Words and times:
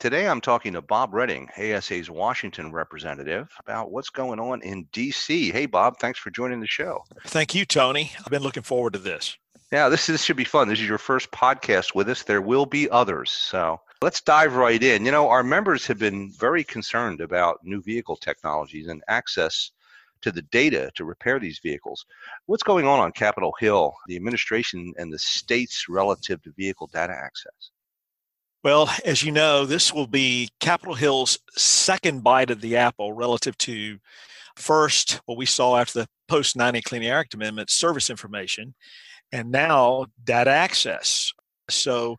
Today 0.00 0.28
I'm 0.28 0.40
talking 0.40 0.74
to 0.74 0.82
Bob 0.82 1.14
Redding, 1.14 1.48
ASA's 1.56 2.10
Washington 2.10 2.72
representative, 2.72 3.48
about 3.60 3.90
what's 3.90 4.10
going 4.10 4.38
on 4.38 4.60
in 4.62 4.86
DC. 4.86 5.52
Hey, 5.52 5.66
Bob, 5.66 5.98
thanks 5.98 6.18
for 6.18 6.30
joining 6.30 6.60
the 6.60 6.66
show. 6.66 7.04
Thank 7.26 7.54
you, 7.54 7.64
Tony. 7.64 8.12
I've 8.18 8.30
been 8.30 8.42
looking 8.42 8.64
forward 8.64 8.92
to 8.94 8.98
this. 8.98 9.38
Yeah, 9.72 9.88
this, 9.88 10.06
this 10.06 10.22
should 10.22 10.36
be 10.36 10.44
fun. 10.44 10.68
This 10.68 10.80
is 10.80 10.88
your 10.88 10.98
first 10.98 11.30
podcast 11.30 11.94
with 11.94 12.08
us. 12.10 12.22
There 12.22 12.42
will 12.42 12.66
be 12.66 12.90
others. 12.90 13.30
So 13.30 13.80
let's 14.02 14.20
dive 14.20 14.56
right 14.56 14.82
in. 14.82 15.06
You 15.06 15.12
know, 15.12 15.28
our 15.30 15.42
members 15.42 15.86
have 15.86 15.98
been 15.98 16.30
very 16.32 16.64
concerned 16.64 17.20
about 17.20 17.60
new 17.62 17.80
vehicle 17.80 18.16
technologies 18.16 18.88
and 18.88 19.02
access 19.08 19.70
to 20.22 20.30
the 20.30 20.42
data 20.42 20.90
to 20.96 21.04
repair 21.04 21.38
these 21.38 21.60
vehicles. 21.62 22.04
What's 22.46 22.62
going 22.62 22.86
on 22.86 23.00
on 23.00 23.12
Capitol 23.12 23.54
Hill, 23.58 23.94
the 24.06 24.16
administration 24.16 24.92
and 24.98 25.12
the 25.12 25.18
states 25.18 25.88
relative 25.88 26.42
to 26.42 26.52
vehicle 26.52 26.88
data 26.92 27.14
access? 27.14 27.70
Well, 28.64 28.88
as 29.04 29.22
you 29.22 29.30
know, 29.30 29.66
this 29.66 29.92
will 29.92 30.06
be 30.06 30.48
Capitol 30.58 30.94
Hill's 30.94 31.38
second 31.54 32.24
bite 32.24 32.48
of 32.48 32.62
the 32.62 32.78
apple 32.78 33.12
relative 33.12 33.58
to 33.58 33.98
first 34.56 35.20
what 35.26 35.36
we 35.36 35.44
saw 35.44 35.76
after 35.76 36.00
the 36.00 36.08
post 36.28 36.56
90 36.56 36.80
Clean 36.80 37.02
Air 37.02 37.18
Act 37.18 37.34
Amendment 37.34 37.68
service 37.68 38.08
information, 38.08 38.74
and 39.32 39.50
now 39.50 40.06
data 40.24 40.50
access. 40.50 41.30
So 41.68 42.16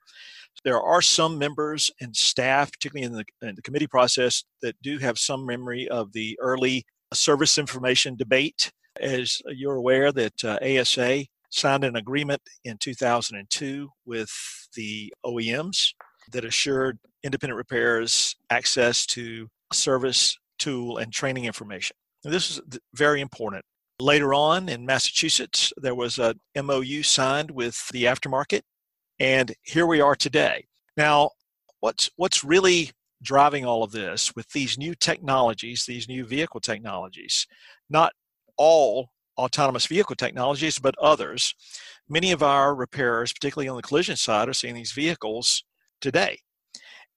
there 0.63 0.79
are 0.79 1.01
some 1.01 1.39
members 1.39 1.89
and 1.99 2.15
staff, 2.15 2.71
particularly 2.71 3.07
in 3.07 3.13
the, 3.13 3.25
in 3.47 3.55
the 3.55 3.63
committee 3.63 3.87
process, 3.87 4.43
that 4.61 4.79
do 4.83 4.99
have 4.99 5.17
some 5.17 5.47
memory 5.47 5.87
of 5.87 6.13
the 6.13 6.37
early 6.39 6.85
service 7.11 7.57
information 7.57 8.15
debate. 8.15 8.71
As 9.01 9.41
you're 9.47 9.77
aware, 9.77 10.11
that 10.11 10.45
uh, 10.45 10.59
ASA 10.61 11.25
signed 11.49 11.83
an 11.83 11.95
agreement 11.95 12.43
in 12.63 12.77
2002 12.77 13.89
with 14.05 14.29
the 14.75 15.11
OEMs 15.25 15.93
that 16.31 16.45
assured 16.45 16.97
independent 17.23 17.57
repairers 17.57 18.35
access 18.49 19.05
to 19.07 19.47
service, 19.73 20.37
tool, 20.59 20.97
and 20.97 21.11
training 21.11 21.45
information. 21.45 21.95
And 22.23 22.33
this 22.33 22.51
is 22.51 22.61
very 22.93 23.21
important. 23.21 23.63
Later 23.99 24.33
on 24.33 24.67
in 24.67 24.85
Massachusetts, 24.85 25.71
there 25.77 25.95
was 25.95 26.19
a 26.19 26.35
MOU 26.61 27.03
signed 27.03 27.51
with 27.51 27.87
the 27.89 28.03
aftermarket, 28.05 28.61
and 29.19 29.53
here 29.63 29.85
we 29.85 30.01
are 30.01 30.15
today. 30.15 30.65
Now, 30.97 31.31
what's 31.79 32.09
what's 32.17 32.43
really 32.43 32.91
driving 33.21 33.65
all 33.65 33.83
of 33.83 33.91
this 33.91 34.35
with 34.35 34.49
these 34.51 34.77
new 34.77 34.95
technologies, 34.95 35.85
these 35.85 36.07
new 36.07 36.25
vehicle 36.25 36.59
technologies, 36.59 37.47
not 37.89 38.11
all 38.57 39.09
autonomous 39.37 39.85
vehicle 39.85 40.15
technologies, 40.15 40.79
but 40.79 40.95
others. 41.01 41.53
Many 42.07 42.31
of 42.31 42.43
our 42.43 42.75
repairers, 42.75 43.33
particularly 43.33 43.67
on 43.67 43.75
the 43.75 43.81
collision 43.81 44.15
side, 44.15 44.47
are 44.49 44.53
seeing 44.53 44.75
these 44.75 44.91
vehicles 44.91 45.63
today. 46.05 46.39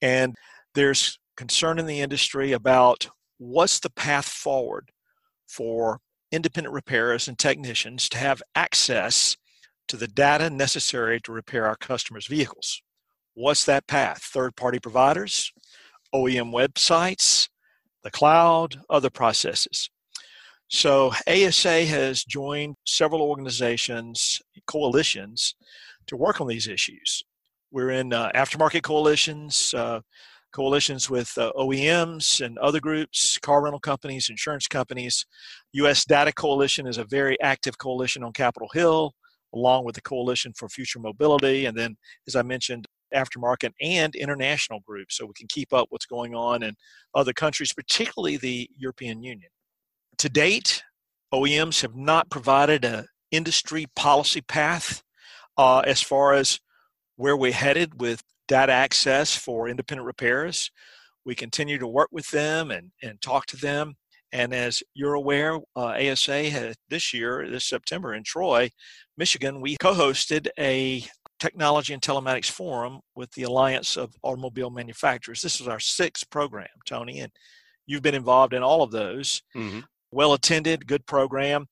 And 0.03 0.34
there's 0.75 1.19
concern 1.37 1.78
in 1.78 1.87
the 1.87 2.00
industry 2.00 2.53
about 2.53 3.09
what's 3.38 3.78
the 3.78 3.91
path 3.91 4.26
forward 4.26 4.91
for 5.47 6.00
independent 6.32 6.75
repairers 6.75 7.28
and 7.28 7.38
technicians 7.38 8.09
to 8.09 8.19
have 8.19 8.43
access 8.54 9.37
to 9.87 9.97
the 9.97 10.09
data 10.09 10.50
necessary 10.50 11.21
to 11.21 11.32
repair 11.32 11.66
our 11.66 11.76
customers' 11.76 12.26
vehicles. 12.26 12.82
What's 13.34 13.65
that 13.66 13.87
path? 13.87 14.22
Third 14.22 14.56
party 14.56 14.78
providers, 14.78 15.53
OEM 16.15 16.53
websites, 16.53 17.49
the 18.03 18.10
cloud, 18.10 18.81
other 18.91 19.10
processes. 19.10 19.91
So, 20.70 21.12
ASA 21.26 21.87
has 21.87 22.25
joined 22.25 22.75
several 22.84 23.22
organizations, 23.22 24.43
coalitions, 24.66 25.55
to 26.09 26.16
work 26.16 26.41
on 26.41 26.47
these 26.47 26.69
issues. 26.69 27.22
We're 27.71 27.91
in 27.91 28.12
uh, 28.12 28.31
aftermarket 28.34 28.83
coalitions, 28.83 29.75
uh, 29.75 30.01
coalitions 30.53 31.11
with 31.11 31.37
uh, 31.37 31.53
OEMs 31.56 32.45
and 32.45 32.56
other 32.59 32.81
groups, 32.81 33.39
car 33.39 33.62
rental 33.62 33.81
companies, 33.81 34.31
insurance 34.31 34.67
companies. 34.67 35.27
U.S. 35.75 36.06
Data 36.06 36.33
Coalition 36.33 36.87
is 36.87 36.97
a 36.97 37.05
very 37.05 37.39
active 37.43 37.77
coalition 37.77 38.25
on 38.25 38.33
Capitol 38.33 38.69
Hill, 38.73 39.12
along 39.55 39.84
with 39.84 39.95
the 39.95 40.01
Coalition 40.01 40.53
for 40.56 40.69
Future 40.71 40.99
Mobility. 40.99 41.67
And 41.67 41.77
then, 41.77 41.97
as 42.27 42.37
I 42.37 42.43
mentioned, 42.43 42.87
aftermarket 43.15 43.73
and 43.83 44.15
international 44.15 44.81
groups 44.87 45.17
so 45.17 45.27
we 45.27 45.33
can 45.37 45.49
keep 45.49 45.73
up 45.73 45.89
what's 45.91 46.06
going 46.06 46.35
on 46.35 46.62
in 46.62 46.75
other 47.15 47.33
countries, 47.33 47.73
particularly 47.73 48.37
the 48.39 48.69
European 48.77 49.23
Union. 49.23 49.50
To 50.19 50.29
date, 50.29 50.83
OEMs 51.35 51.83
have 51.83 51.95
not 51.95 52.31
provided 52.31 52.85
an 52.85 53.06
industry 53.31 53.87
policy 53.95 54.41
path 54.41 55.03
uh, 55.59 55.81
as 55.81 56.00
far 56.00 56.33
as 56.33 56.61
where 57.19 57.37
we're 57.37 57.53
headed 57.53 58.01
with 58.01 58.23
data 58.47 58.73
access 58.73 59.34
for 59.34 59.69
independent 59.69 60.06
repairers. 60.06 60.71
We 61.25 61.34
continue 61.34 61.77
to 61.79 61.87
work 61.87 62.09
with 62.12 62.31
them 62.31 62.71
and, 62.71 62.93
and 63.03 63.21
talk 63.21 63.47
to 63.47 63.56
them. 63.56 63.97
And 64.31 64.55
as 64.55 64.84
you're 64.95 65.15
aware, 65.15 65.59
uh, 65.75 65.97
ASA 66.01 66.49
had 66.51 66.77
this 66.89 67.12
year, 67.12 67.49
this 67.51 67.65
September 67.65 68.15
in 68.15 68.23
Troy, 68.23 68.71
Michigan, 69.17 69.61
we 69.61 69.77
co 69.79 69.95
hosted 69.95 70.47
a 70.61 71.05
technology 71.41 71.93
and 71.93 72.01
telematics 72.01 72.51
forum 72.51 73.01
with 73.17 73.33
the 73.33 73.43
Alliance 73.43 73.97
of 73.97 74.15
Automobile 74.23 74.71
Manufacturers. 74.71 75.43
This 75.43 75.61
is 75.61 75.67
our 75.67 75.81
sixth 75.81 76.31
program, 76.31 76.69
Tony, 76.87 77.19
and 77.19 77.33
you've 77.87 78.03
been 78.03 78.15
involved 78.15 78.55
in 78.55 78.62
all 78.62 78.83
of 78.83 78.93
those. 78.93 79.43
Mm-hmm. 79.56 79.81
Well 80.12 80.35
attended, 80.35 80.87
good 80.87 81.05
program. 81.05 81.67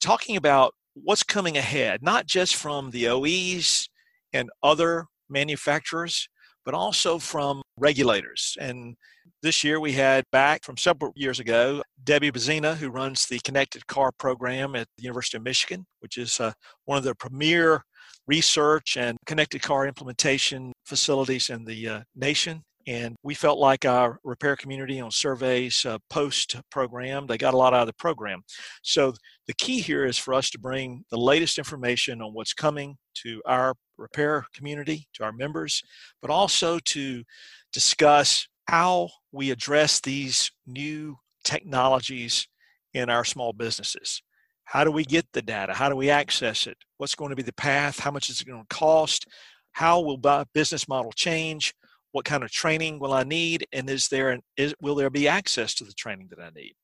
Talking 0.00 0.36
about 0.36 0.72
what's 0.94 1.22
coming 1.22 1.58
ahead, 1.58 2.02
not 2.02 2.26
just 2.26 2.56
from 2.56 2.90
the 2.90 3.08
OEs 3.08 3.88
and 4.36 4.50
other 4.62 5.06
manufacturers, 5.28 6.28
but 6.64 6.74
also 6.74 7.18
from 7.18 7.62
regulators. 7.78 8.56
And 8.60 8.96
this 9.42 9.62
year 9.64 9.80
we 9.80 9.92
had 9.92 10.24
back 10.32 10.64
from 10.64 10.76
several 10.76 11.12
years 11.14 11.40
ago 11.40 11.82
Debbie 12.04 12.30
Bezzina, 12.30 12.76
who 12.76 12.90
runs 12.90 13.26
the 13.26 13.40
Connected 13.44 13.86
Car 13.86 14.12
program 14.18 14.74
at 14.76 14.88
the 14.96 15.02
University 15.02 15.36
of 15.36 15.42
Michigan, 15.42 15.86
which 16.00 16.16
is 16.16 16.40
uh, 16.40 16.52
one 16.84 16.98
of 16.98 17.04
the 17.04 17.14
premier 17.14 17.82
research 18.26 18.96
and 18.96 19.18
connected 19.26 19.62
car 19.62 19.86
implementation 19.86 20.72
facilities 20.84 21.50
in 21.50 21.64
the 21.64 21.88
uh, 21.88 22.00
nation. 22.14 22.62
And 22.86 23.16
we 23.22 23.34
felt 23.34 23.58
like 23.58 23.84
our 23.84 24.20
repair 24.22 24.54
community 24.54 25.00
on 25.00 25.10
surveys 25.10 25.84
uh, 25.84 25.98
post 26.08 26.56
program, 26.70 27.26
they 27.26 27.36
got 27.36 27.54
a 27.54 27.56
lot 27.56 27.74
out 27.74 27.80
of 27.80 27.86
the 27.88 27.92
program. 27.94 28.42
So 28.82 29.14
the 29.48 29.54
key 29.54 29.80
here 29.80 30.04
is 30.04 30.18
for 30.18 30.34
us 30.34 30.50
to 30.50 30.58
bring 30.58 31.04
the 31.10 31.18
latest 31.18 31.58
information 31.58 32.22
on 32.22 32.32
what's 32.32 32.54
coming 32.54 32.96
to 33.22 33.42
our 33.44 33.74
repair 33.98 34.44
community, 34.54 35.08
to 35.14 35.24
our 35.24 35.32
members, 35.32 35.82
but 36.20 36.30
also 36.30 36.78
to 36.84 37.24
discuss 37.72 38.46
how 38.68 39.10
we 39.32 39.50
address 39.50 40.00
these 40.00 40.50
new 40.66 41.16
technologies 41.44 42.46
in 42.94 43.10
our 43.10 43.24
small 43.24 43.52
businesses. 43.52 44.22
How 44.64 44.84
do 44.84 44.90
we 44.90 45.04
get 45.04 45.26
the 45.32 45.42
data? 45.42 45.72
How 45.74 45.88
do 45.88 45.96
we 45.96 46.10
access 46.10 46.66
it? 46.66 46.76
What's 46.98 47.14
going 47.14 47.30
to 47.30 47.36
be 47.36 47.42
the 47.42 47.52
path? 47.52 48.00
How 48.00 48.10
much 48.10 48.30
is 48.30 48.40
it 48.40 48.46
going 48.46 48.62
to 48.62 48.76
cost? 48.76 49.26
How 49.72 50.00
will 50.00 50.18
business 50.52 50.88
model 50.88 51.12
change? 51.12 51.72
What 52.12 52.24
kind 52.24 52.42
of 52.42 52.50
training 52.50 52.98
will 52.98 53.12
I 53.12 53.24
need? 53.24 53.66
And 53.72 53.88
is 53.90 54.08
there 54.08 54.38
is, 54.56 54.74
will 54.80 54.94
there 54.94 55.10
be 55.10 55.28
access 55.28 55.74
to 55.74 55.84
the 55.84 55.92
training 55.92 56.28
that 56.30 56.40
I 56.40 56.50
need? 56.50 56.74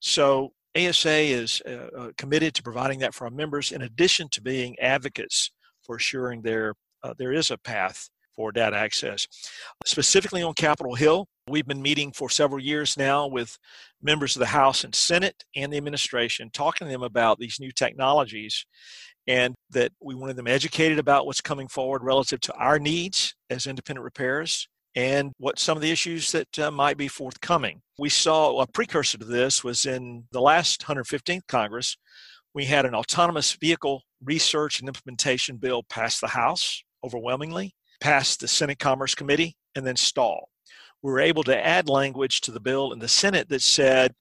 So 0.00 0.52
ASA 0.76 1.10
is 1.10 1.62
uh, 1.66 1.88
uh, 1.96 2.10
committed 2.16 2.54
to 2.54 2.62
providing 2.62 3.00
that 3.00 3.14
for 3.14 3.24
our 3.24 3.30
members, 3.30 3.72
in 3.72 3.82
addition 3.82 4.28
to 4.30 4.42
being 4.42 4.78
advocates 4.78 5.50
for 5.82 5.96
assuring 5.96 6.42
there 6.42 6.74
uh, 7.02 7.14
there 7.16 7.32
is 7.32 7.50
a 7.50 7.58
path 7.58 8.08
for 8.34 8.52
data 8.52 8.76
access. 8.76 9.26
Specifically 9.84 10.42
on 10.42 10.54
Capitol 10.54 10.94
Hill, 10.94 11.26
we've 11.48 11.66
been 11.66 11.82
meeting 11.82 12.12
for 12.12 12.30
several 12.30 12.62
years 12.62 12.96
now 12.96 13.26
with 13.26 13.58
members 14.00 14.36
of 14.36 14.40
the 14.40 14.46
House 14.46 14.84
and 14.84 14.94
Senate 14.94 15.44
and 15.56 15.72
the 15.72 15.76
administration, 15.76 16.50
talking 16.52 16.86
to 16.86 16.92
them 16.92 17.02
about 17.02 17.38
these 17.38 17.58
new 17.58 17.72
technologies 17.72 18.64
and 19.28 19.54
that 19.70 19.92
we 20.02 20.14
wanted 20.14 20.36
them 20.36 20.46
educated 20.46 20.98
about 20.98 21.26
what's 21.26 21.42
coming 21.42 21.68
forward 21.68 22.02
relative 22.02 22.40
to 22.40 22.52
our 22.54 22.78
needs 22.78 23.34
as 23.50 23.66
independent 23.66 24.02
repairers 24.02 24.66
and 24.96 25.32
what 25.38 25.58
some 25.58 25.76
of 25.76 25.82
the 25.82 25.90
issues 25.90 26.32
that 26.32 26.58
uh, 26.58 26.70
might 26.70 26.96
be 26.96 27.06
forthcoming. 27.06 27.80
We 27.98 28.08
saw 28.08 28.60
a 28.60 28.66
precursor 28.66 29.18
to 29.18 29.24
this 29.24 29.62
was 29.62 29.84
in 29.84 30.24
the 30.32 30.40
last 30.40 30.80
115th 30.80 31.46
Congress, 31.46 31.96
we 32.54 32.64
had 32.64 32.86
an 32.86 32.94
autonomous 32.94 33.52
vehicle 33.52 34.02
research 34.24 34.80
and 34.80 34.88
implementation 34.88 35.58
bill 35.58 35.82
pass 35.84 36.18
the 36.18 36.28
House 36.28 36.82
overwhelmingly, 37.04 37.74
passed 38.00 38.40
the 38.40 38.48
Senate 38.48 38.78
Commerce 38.78 39.14
Committee, 39.14 39.56
and 39.74 39.86
then 39.86 39.94
stall. 39.94 40.48
we 41.02 41.12
were 41.12 41.20
able 41.20 41.44
to 41.44 41.66
add 41.66 41.88
language 41.88 42.40
to 42.40 42.50
the 42.50 42.58
bill 42.58 42.92
in 42.92 42.98
the 42.98 43.08
Senate 43.08 43.48
that 43.50 43.62
said 43.62 44.14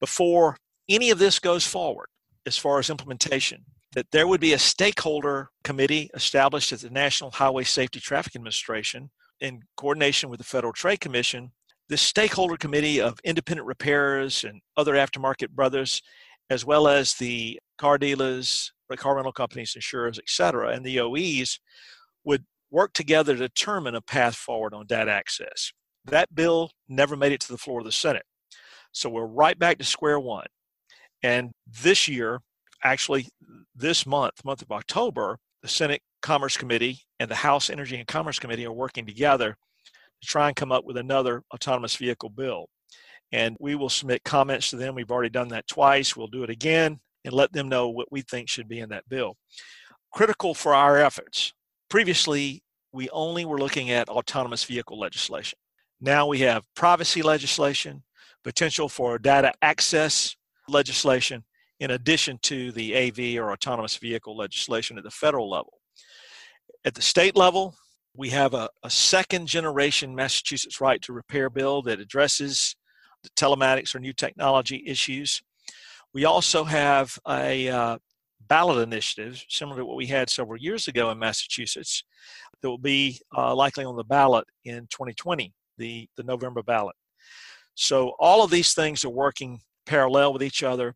before 0.00 0.56
any 0.88 1.10
of 1.10 1.18
this 1.18 1.38
goes 1.38 1.66
forward, 1.66 2.06
as 2.46 2.56
far 2.56 2.78
as 2.78 2.88
implementation, 2.88 3.64
that 3.92 4.10
there 4.10 4.26
would 4.26 4.40
be 4.40 4.54
a 4.54 4.58
stakeholder 4.58 5.50
committee 5.64 6.10
established 6.14 6.72
at 6.72 6.80
the 6.80 6.90
National 6.90 7.30
Highway 7.30 7.64
Safety 7.64 8.00
Traffic 8.00 8.34
Administration 8.34 9.10
in 9.40 9.62
coordination 9.76 10.30
with 10.30 10.38
the 10.38 10.44
Federal 10.44 10.72
Trade 10.72 11.00
Commission. 11.00 11.52
This 11.88 12.00
stakeholder 12.00 12.56
committee 12.56 13.00
of 13.00 13.18
independent 13.24 13.66
repairers 13.66 14.44
and 14.44 14.60
other 14.76 14.94
aftermarket 14.94 15.50
brothers, 15.50 16.00
as 16.48 16.64
well 16.64 16.88
as 16.88 17.14
the 17.14 17.60
car 17.76 17.98
dealers, 17.98 18.72
the 18.88 18.96
car 18.96 19.16
rental 19.16 19.32
companies, 19.32 19.74
insurers, 19.74 20.18
et 20.18 20.28
cetera, 20.28 20.68
and 20.68 20.84
the 20.84 21.00
OEs 21.00 21.58
would 22.24 22.44
work 22.70 22.92
together 22.94 23.34
to 23.34 23.48
determine 23.48 23.94
a 23.94 24.00
path 24.00 24.34
forward 24.34 24.72
on 24.72 24.86
data 24.86 25.10
access. 25.10 25.72
That 26.04 26.34
bill 26.34 26.70
never 26.88 27.16
made 27.16 27.32
it 27.32 27.40
to 27.42 27.52
the 27.52 27.58
floor 27.58 27.80
of 27.80 27.84
the 27.84 27.92
Senate. 27.92 28.24
So 28.92 29.10
we're 29.10 29.26
right 29.26 29.58
back 29.58 29.78
to 29.78 29.84
square 29.84 30.18
one. 30.18 30.46
And 31.22 31.52
this 31.66 32.08
year, 32.08 32.40
actually, 32.84 33.28
this 33.74 34.06
month, 34.06 34.44
month 34.44 34.62
of 34.62 34.70
October, 34.70 35.38
the 35.62 35.68
Senate 35.68 36.02
Commerce 36.20 36.56
Committee 36.56 37.00
and 37.20 37.30
the 37.30 37.34
House 37.34 37.70
Energy 37.70 37.96
and 37.96 38.06
Commerce 38.06 38.38
Committee 38.38 38.66
are 38.66 38.72
working 38.72 39.06
together 39.06 39.56
to 40.20 40.28
try 40.28 40.48
and 40.48 40.56
come 40.56 40.72
up 40.72 40.84
with 40.84 40.96
another 40.96 41.42
autonomous 41.52 41.96
vehicle 41.96 42.30
bill. 42.30 42.66
And 43.32 43.56
we 43.60 43.74
will 43.74 43.88
submit 43.88 44.24
comments 44.24 44.70
to 44.70 44.76
them. 44.76 44.94
We've 44.94 45.10
already 45.10 45.30
done 45.30 45.48
that 45.48 45.66
twice. 45.66 46.16
We'll 46.16 46.26
do 46.26 46.42
it 46.42 46.50
again 46.50 47.00
and 47.24 47.32
let 47.32 47.52
them 47.52 47.68
know 47.68 47.88
what 47.88 48.10
we 48.12 48.22
think 48.22 48.48
should 48.48 48.68
be 48.68 48.80
in 48.80 48.90
that 48.90 49.08
bill. 49.08 49.36
Critical 50.12 50.54
for 50.54 50.74
our 50.74 50.98
efforts. 50.98 51.52
Previously, 51.88 52.62
we 52.92 53.08
only 53.10 53.44
were 53.44 53.58
looking 53.58 53.90
at 53.90 54.08
autonomous 54.08 54.64
vehicle 54.64 54.98
legislation. 54.98 55.58
Now 56.00 56.26
we 56.26 56.40
have 56.40 56.64
privacy 56.74 57.22
legislation, 57.22 58.02
potential 58.44 58.88
for 58.88 59.18
data 59.18 59.52
access 59.62 60.36
legislation, 60.68 61.44
in 61.82 61.90
addition 61.90 62.38
to 62.42 62.70
the 62.70 62.96
AV 62.96 63.42
or 63.42 63.50
autonomous 63.50 63.96
vehicle 63.96 64.36
legislation 64.36 64.96
at 64.98 65.02
the 65.02 65.10
federal 65.10 65.50
level. 65.50 65.80
At 66.84 66.94
the 66.94 67.02
state 67.02 67.34
level, 67.34 67.74
we 68.14 68.30
have 68.30 68.54
a, 68.54 68.70
a 68.84 68.90
second 68.90 69.48
generation 69.48 70.14
Massachusetts 70.14 70.80
right 70.80 71.02
to 71.02 71.12
repair 71.12 71.50
bill 71.50 71.82
that 71.82 71.98
addresses 71.98 72.76
the 73.24 73.30
telematics 73.30 73.96
or 73.96 73.98
new 73.98 74.12
technology 74.12 74.84
issues. 74.86 75.42
We 76.14 76.24
also 76.24 76.62
have 76.62 77.18
a 77.28 77.68
uh, 77.68 77.98
ballot 78.48 78.78
initiative 78.78 79.44
similar 79.48 79.78
to 79.78 79.84
what 79.84 79.96
we 79.96 80.06
had 80.06 80.30
several 80.30 80.60
years 80.60 80.86
ago 80.86 81.10
in 81.10 81.18
Massachusetts 81.18 82.04
that 82.60 82.68
will 82.68 82.78
be 82.78 83.18
uh, 83.36 83.56
likely 83.56 83.84
on 83.84 83.96
the 83.96 84.04
ballot 84.04 84.46
in 84.64 84.86
2020 84.86 85.52
the, 85.78 86.08
the 86.16 86.22
November 86.22 86.62
ballot. 86.62 86.94
So 87.74 88.12
all 88.20 88.44
of 88.44 88.52
these 88.52 88.72
things 88.72 89.04
are 89.04 89.10
working 89.10 89.58
parallel 89.84 90.32
with 90.32 90.44
each 90.44 90.62
other, 90.62 90.94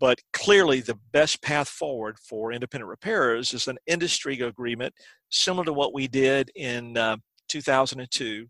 but 0.00 0.18
clearly 0.32 0.80
the 0.80 0.98
best 1.12 1.42
path 1.42 1.68
forward 1.68 2.18
for 2.18 2.52
independent 2.52 2.88
repairers 2.88 3.52
is 3.52 3.68
an 3.68 3.78
industry 3.86 4.40
agreement 4.40 4.94
similar 5.28 5.64
to 5.64 5.72
what 5.74 5.92
we 5.92 6.08
did 6.08 6.50
in 6.56 6.96
uh, 6.96 7.16
2002, 7.48 8.46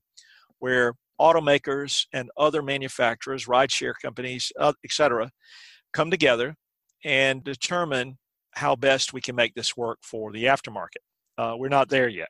where 0.60 0.94
automakers 1.20 2.06
and 2.12 2.30
other 2.36 2.62
manufacturers, 2.62 3.46
rideshare 3.46 3.94
companies, 4.00 4.52
uh, 4.58 4.72
etc., 4.84 5.30
come 5.92 6.10
together 6.10 6.54
and 7.04 7.42
determine 7.42 8.16
how 8.52 8.76
best 8.76 9.12
we 9.12 9.20
can 9.20 9.34
make 9.34 9.54
this 9.54 9.76
work 9.76 9.98
for 10.02 10.32
the 10.32 10.44
aftermarket. 10.44 11.02
Uh, 11.36 11.54
we're 11.56 11.68
not 11.68 11.88
there 11.88 12.08
yet. 12.08 12.28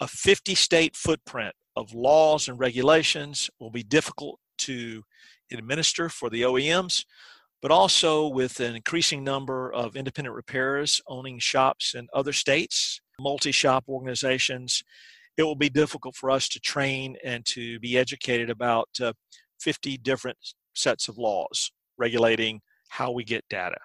A 0.00 0.08
50 0.08 0.54
state 0.54 0.96
footprint 0.96 1.54
of 1.76 1.92
laws 1.94 2.48
and 2.48 2.58
regulations 2.58 3.50
will 3.60 3.70
be 3.70 3.82
difficult 3.82 4.38
to 4.58 5.02
administer 5.52 6.08
for 6.08 6.30
the 6.30 6.42
OEMs, 6.42 7.04
but 7.62 7.70
also 7.70 8.26
with 8.26 8.58
an 8.58 8.74
increasing 8.74 9.22
number 9.22 9.72
of 9.72 9.96
independent 9.96 10.34
repairers 10.34 11.00
owning 11.06 11.38
shops 11.38 11.94
in 11.94 12.08
other 12.12 12.32
states, 12.32 13.00
multi 13.20 13.52
shop 13.52 13.84
organizations, 13.88 14.82
it 15.36 15.44
will 15.44 15.54
be 15.54 15.70
difficult 15.70 16.16
for 16.16 16.30
us 16.30 16.48
to 16.48 16.60
train 16.60 17.16
and 17.24 17.46
to 17.46 17.78
be 17.78 17.96
educated 17.96 18.50
about 18.50 18.88
uh, 19.00 19.12
50 19.60 19.96
different 19.98 20.36
sets 20.74 21.08
of 21.08 21.16
laws 21.16 21.70
regulating 21.96 22.60
how 22.88 23.12
we 23.12 23.24
get 23.24 23.44
data 23.48 23.78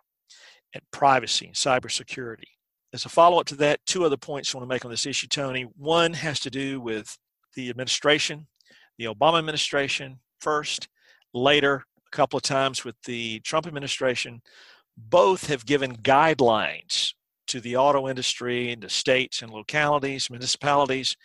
and 0.73 0.81
privacy 0.91 1.45
and 1.45 1.55
cybersecurity. 1.55 2.49
As 2.93 3.05
a 3.05 3.09
follow 3.09 3.39
up 3.39 3.45
to 3.47 3.55
that, 3.55 3.79
two 3.85 4.03
other 4.03 4.17
points 4.17 4.53
I 4.53 4.57
want 4.57 4.67
to 4.69 4.73
make 4.73 4.85
on 4.85 4.91
this 4.91 5.05
issue, 5.05 5.27
Tony. 5.27 5.67
One 5.77 6.13
has 6.13 6.39
to 6.41 6.49
do 6.49 6.81
with 6.81 7.17
the 7.55 7.69
administration, 7.69 8.47
the 8.97 9.05
Obama 9.05 9.37
administration 9.37 10.19
first, 10.41 10.87
later, 11.33 11.83
couple 12.17 12.37
of 12.37 12.43
times 12.43 12.83
with 12.83 12.95
the 13.03 13.39
Trump 13.41 13.67
administration. 13.67 14.41
Both 14.97 15.47
have 15.47 15.65
given 15.65 15.97
guidelines 15.97 17.13
to 17.47 17.61
the 17.61 17.77
auto 17.77 18.09
industry 18.09 18.71
and 18.71 18.81
the 18.81 18.89
states 18.89 19.41
and 19.41 19.51
localities, 19.51 20.29
municipalities 20.29 21.15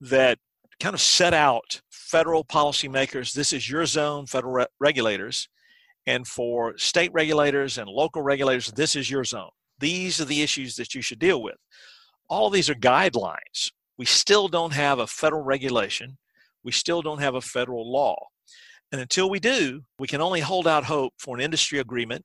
that 0.00 0.38
kind 0.80 0.94
of 0.94 1.00
set 1.00 1.32
out 1.32 1.80
federal 1.90 2.44
policymakers 2.44 3.32
this 3.32 3.52
is 3.52 3.70
your 3.70 3.86
zone, 3.86 4.26
federal 4.26 4.52
re- 4.52 4.66
regulators, 4.80 5.48
and 6.06 6.26
for 6.26 6.76
state 6.76 7.12
regulators 7.12 7.78
and 7.78 7.88
local 7.88 8.22
regulators, 8.22 8.72
this 8.72 8.96
is 8.96 9.10
your 9.10 9.24
zone. 9.24 9.50
These 9.78 10.20
are 10.20 10.24
the 10.24 10.42
issues 10.42 10.76
that 10.76 10.94
you 10.94 11.00
should 11.00 11.18
deal 11.18 11.40
with. 11.40 11.56
All 12.28 12.50
these 12.50 12.68
are 12.68 12.74
guidelines 12.74 13.70
we 14.00 14.06
still 14.06 14.48
don't 14.48 14.72
have 14.72 14.98
a 14.98 15.06
federal 15.06 15.42
regulation. 15.42 16.16
We 16.64 16.72
still 16.72 17.02
don't 17.02 17.20
have 17.20 17.34
a 17.34 17.42
federal 17.42 17.92
law. 17.92 18.16
And 18.92 19.00
until 19.00 19.30
we 19.30 19.38
do, 19.38 19.82
we 19.98 20.08
can 20.08 20.20
only 20.20 20.40
hold 20.40 20.66
out 20.66 20.84
hope 20.84 21.12
for 21.18 21.36
an 21.36 21.42
industry 21.42 21.78
agreement 21.78 22.24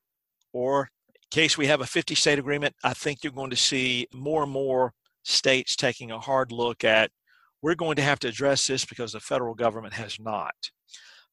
or 0.52 0.88
in 1.14 1.20
case 1.30 1.58
we 1.58 1.66
have 1.66 1.80
a 1.80 1.86
50 1.86 2.14
state 2.14 2.38
agreement, 2.38 2.74
I 2.82 2.94
think 2.94 3.22
you're 3.22 3.32
going 3.32 3.50
to 3.50 3.56
see 3.56 4.06
more 4.12 4.42
and 4.42 4.52
more 4.52 4.92
states 5.24 5.76
taking 5.76 6.10
a 6.10 6.20
hard 6.20 6.52
look 6.52 6.84
at 6.84 7.10
we're 7.62 7.74
going 7.74 7.96
to 7.96 8.02
have 8.02 8.20
to 8.20 8.28
address 8.28 8.66
this 8.66 8.84
because 8.84 9.12
the 9.12 9.20
federal 9.20 9.54
government 9.54 9.94
has 9.94 10.18
not. 10.20 10.54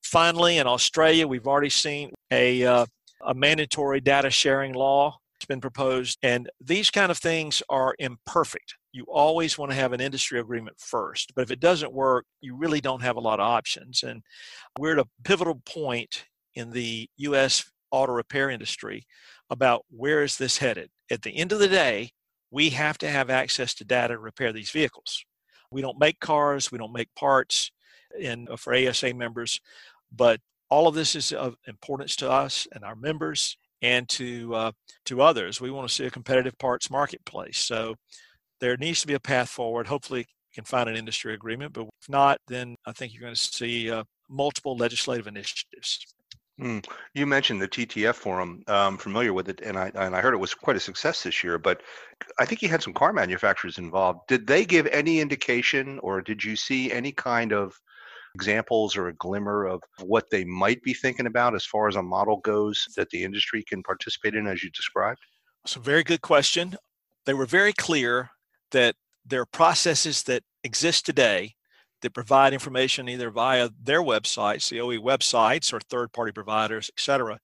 Finally, 0.04 0.58
in 0.58 0.68
Australia, 0.68 1.28
we've 1.28 1.48
already 1.48 1.70
seen 1.70 2.12
a, 2.32 2.66
uh, 2.66 2.86
a 3.26 3.34
mandatory 3.34 4.02
data 4.02 4.30
sharing 4.30 4.74
law 4.74 5.18
been 5.46 5.62
proposed. 5.62 6.18
And 6.24 6.50
these 6.60 6.90
kind 6.90 7.12
of 7.12 7.18
things 7.18 7.64
are 7.70 7.96
imperfect. 8.00 8.76
You 8.92 9.06
always 9.12 9.58
want 9.58 9.72
to 9.72 9.78
have 9.78 9.94
an 9.94 10.02
industry 10.02 10.40
agreement 10.40 10.78
first. 10.80 11.34
But 11.36 11.44
if 11.44 11.52
it 11.52 11.60
doesn't 11.60 11.94
work, 11.94 12.26
you 12.42 12.56
really 12.56 12.82
don't 12.82 13.02
have 13.02 13.16
a 13.16 13.22
lot 13.22 13.40
of 13.40 13.48
options. 13.48 14.04
And 14.04 14.22
we're 14.78 14.94
at 14.94 15.06
a 15.06 15.10
pivotal 15.24 15.62
point 15.66 16.26
in 16.56 16.72
the 16.72 17.10
U.S. 17.18 17.70
auto 17.92 18.14
repair 18.14 18.50
industry 18.50 19.06
about 19.50 19.86
where 19.90 20.24
is 20.24 20.38
this 20.38 20.58
headed. 20.58 20.90
At 21.12 21.22
the 21.22 21.36
end 21.36 21.52
of 21.52 21.60
the 21.60 21.68
day, 21.68 22.12
we 22.52 22.70
have 22.70 22.98
to 23.00 23.10
have 23.10 23.30
access 23.30 23.74
to 23.76 23.86
data 23.86 24.14
to 24.14 24.20
repair 24.20 24.54
these 24.54 24.70
vehicles. 24.70 25.26
We 25.72 25.82
don't 25.82 26.00
make 26.00 26.20
cars, 26.20 26.72
we 26.72 26.78
don't 26.78 26.94
make 26.94 27.10
parts 27.16 27.72
uh, 28.24 28.56
for 28.58 28.76
ASA 28.76 29.14
members, 29.16 29.60
but 30.12 30.40
all 30.70 30.88
of 30.88 30.96
this 30.96 31.16
is 31.16 31.32
of 31.34 31.56
importance 31.68 32.16
to 32.18 32.30
us 32.30 32.68
and 32.74 32.84
our 32.84 32.96
members 32.96 33.58
and 33.84 34.08
to 34.10 34.56
uh, 34.56 34.72
to 35.06 35.22
others. 35.22 35.62
We 35.62 35.70
want 35.70 35.88
to 35.88 35.94
see 35.94 36.06
a 36.06 36.12
competitive 36.12 36.58
parts 36.58 36.90
marketplace. 36.90 37.60
So 37.60 37.96
there 38.60 38.78
needs 38.78 39.02
to 39.02 39.08
be 39.08 39.14
a 39.14 39.20
path 39.20 39.50
forward. 39.50 39.86
Hopefully, 39.86 40.22
we 40.22 40.56
can 40.56 40.64
find 40.64 40.90
an 40.90 40.96
industry 40.96 41.34
agreement. 41.36 41.74
But 41.74 41.84
if 42.02 42.10
not, 42.10 42.40
then 42.48 42.76
I 42.88 42.94
think 42.94 43.14
you're 43.14 43.22
going 43.22 43.36
to 43.36 43.40
see 43.40 43.92
uh, 43.92 44.06
multiple 44.30 44.76
legislative 44.76 45.28
initiatives. 45.28 46.00
Mm. 46.60 46.86
You 47.14 47.26
mentioned 47.26 47.62
the 47.62 47.68
TTF 47.68 48.16
forum. 48.16 48.64
I'm 48.68 48.98
familiar 48.98 49.34
with 49.34 49.50
it, 49.50 49.62
and 49.62 49.78
I 49.78 49.92
and 49.96 50.16
I 50.16 50.22
heard 50.22 50.34
it 50.34 50.38
was 50.38 50.54
quite 50.54 50.78
a 50.78 50.80
success 50.80 51.24
this 51.24 51.44
year. 51.44 51.58
But 51.58 51.82
I 52.40 52.46
think 52.46 52.62
you 52.62 52.70
had 52.70 52.84
some 52.84 52.94
car 52.94 53.12
manufacturers 53.12 53.78
involved. 53.78 54.22
Did 54.28 54.48
they 54.48 54.64
give 54.64 54.88
any 54.88 55.20
indication, 55.20 56.00
or 56.00 56.22
did 56.22 56.44
you 56.44 56.56
see 56.56 56.92
any 56.92 57.12
kind 57.12 57.54
of 57.54 57.80
examples 58.36 58.96
or 58.96 59.08
a 59.08 59.14
glimmer 59.14 59.66
of 59.66 59.82
what 60.00 60.30
they 60.30 60.44
might 60.44 60.82
be 60.84 60.94
thinking 60.94 61.28
about 61.28 61.56
as 61.56 61.66
far 61.66 61.88
as 61.88 61.96
a 61.96 62.04
model 62.04 62.38
goes 62.38 62.88
that 62.96 63.10
the 63.10 63.24
industry 63.24 63.64
can 63.68 63.84
participate 63.84 64.36
in 64.36 64.48
as 64.48 64.64
you 64.64 64.70
described? 64.72 65.20
It's 65.64 65.76
a 65.76 65.80
very 65.80 66.04
good 66.04 66.22
question. 66.22 66.76
They 67.26 67.34
were 67.34 67.46
very 67.46 67.74
clear 67.74 68.30
that 68.72 68.96
there 69.26 69.42
are 69.42 69.46
processes 69.46 70.24
that 70.24 70.44
exist 70.64 71.06
today 71.06 71.56
that 72.02 72.14
provide 72.14 72.54
information 72.54 73.08
either 73.08 73.30
via 73.30 73.70
their 73.82 74.02
websites, 74.02 74.70
the 74.70 74.82
OE 74.82 74.98
websites, 74.98 75.72
or 75.72 75.80
third 75.80 76.12
party 76.12 76.34
providers, 76.34 76.92
et 76.98 77.02
cetera, 77.02 77.40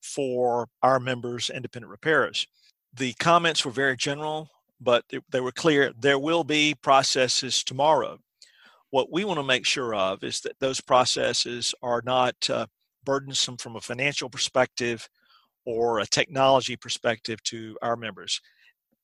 for 0.00 0.68
our 0.82 0.98
members, 0.98 1.50
independent 1.50 1.90
repairers. 1.90 2.46
The 2.94 3.12
comments 3.14 3.66
were 3.66 3.70
very 3.70 3.96
general, 3.96 4.48
but 4.80 5.04
they 5.30 5.40
were 5.40 5.52
clear 5.52 5.92
there 5.98 6.18
will 6.18 6.44
be 6.44 6.74
processes 6.80 7.62
tomorrow 7.62 8.18
what 8.90 9.12
we 9.12 9.24
want 9.24 9.38
to 9.38 9.44
make 9.44 9.66
sure 9.66 9.94
of 9.94 10.24
is 10.24 10.40
that 10.40 10.58
those 10.60 10.80
processes 10.80 11.74
are 11.82 12.02
not 12.04 12.34
uh, 12.48 12.66
burdensome 13.04 13.56
from 13.56 13.76
a 13.76 13.80
financial 13.80 14.28
perspective 14.28 15.08
or 15.64 15.98
a 15.98 16.06
technology 16.06 16.76
perspective 16.76 17.42
to 17.44 17.76
our 17.82 17.96
members. 17.96 18.40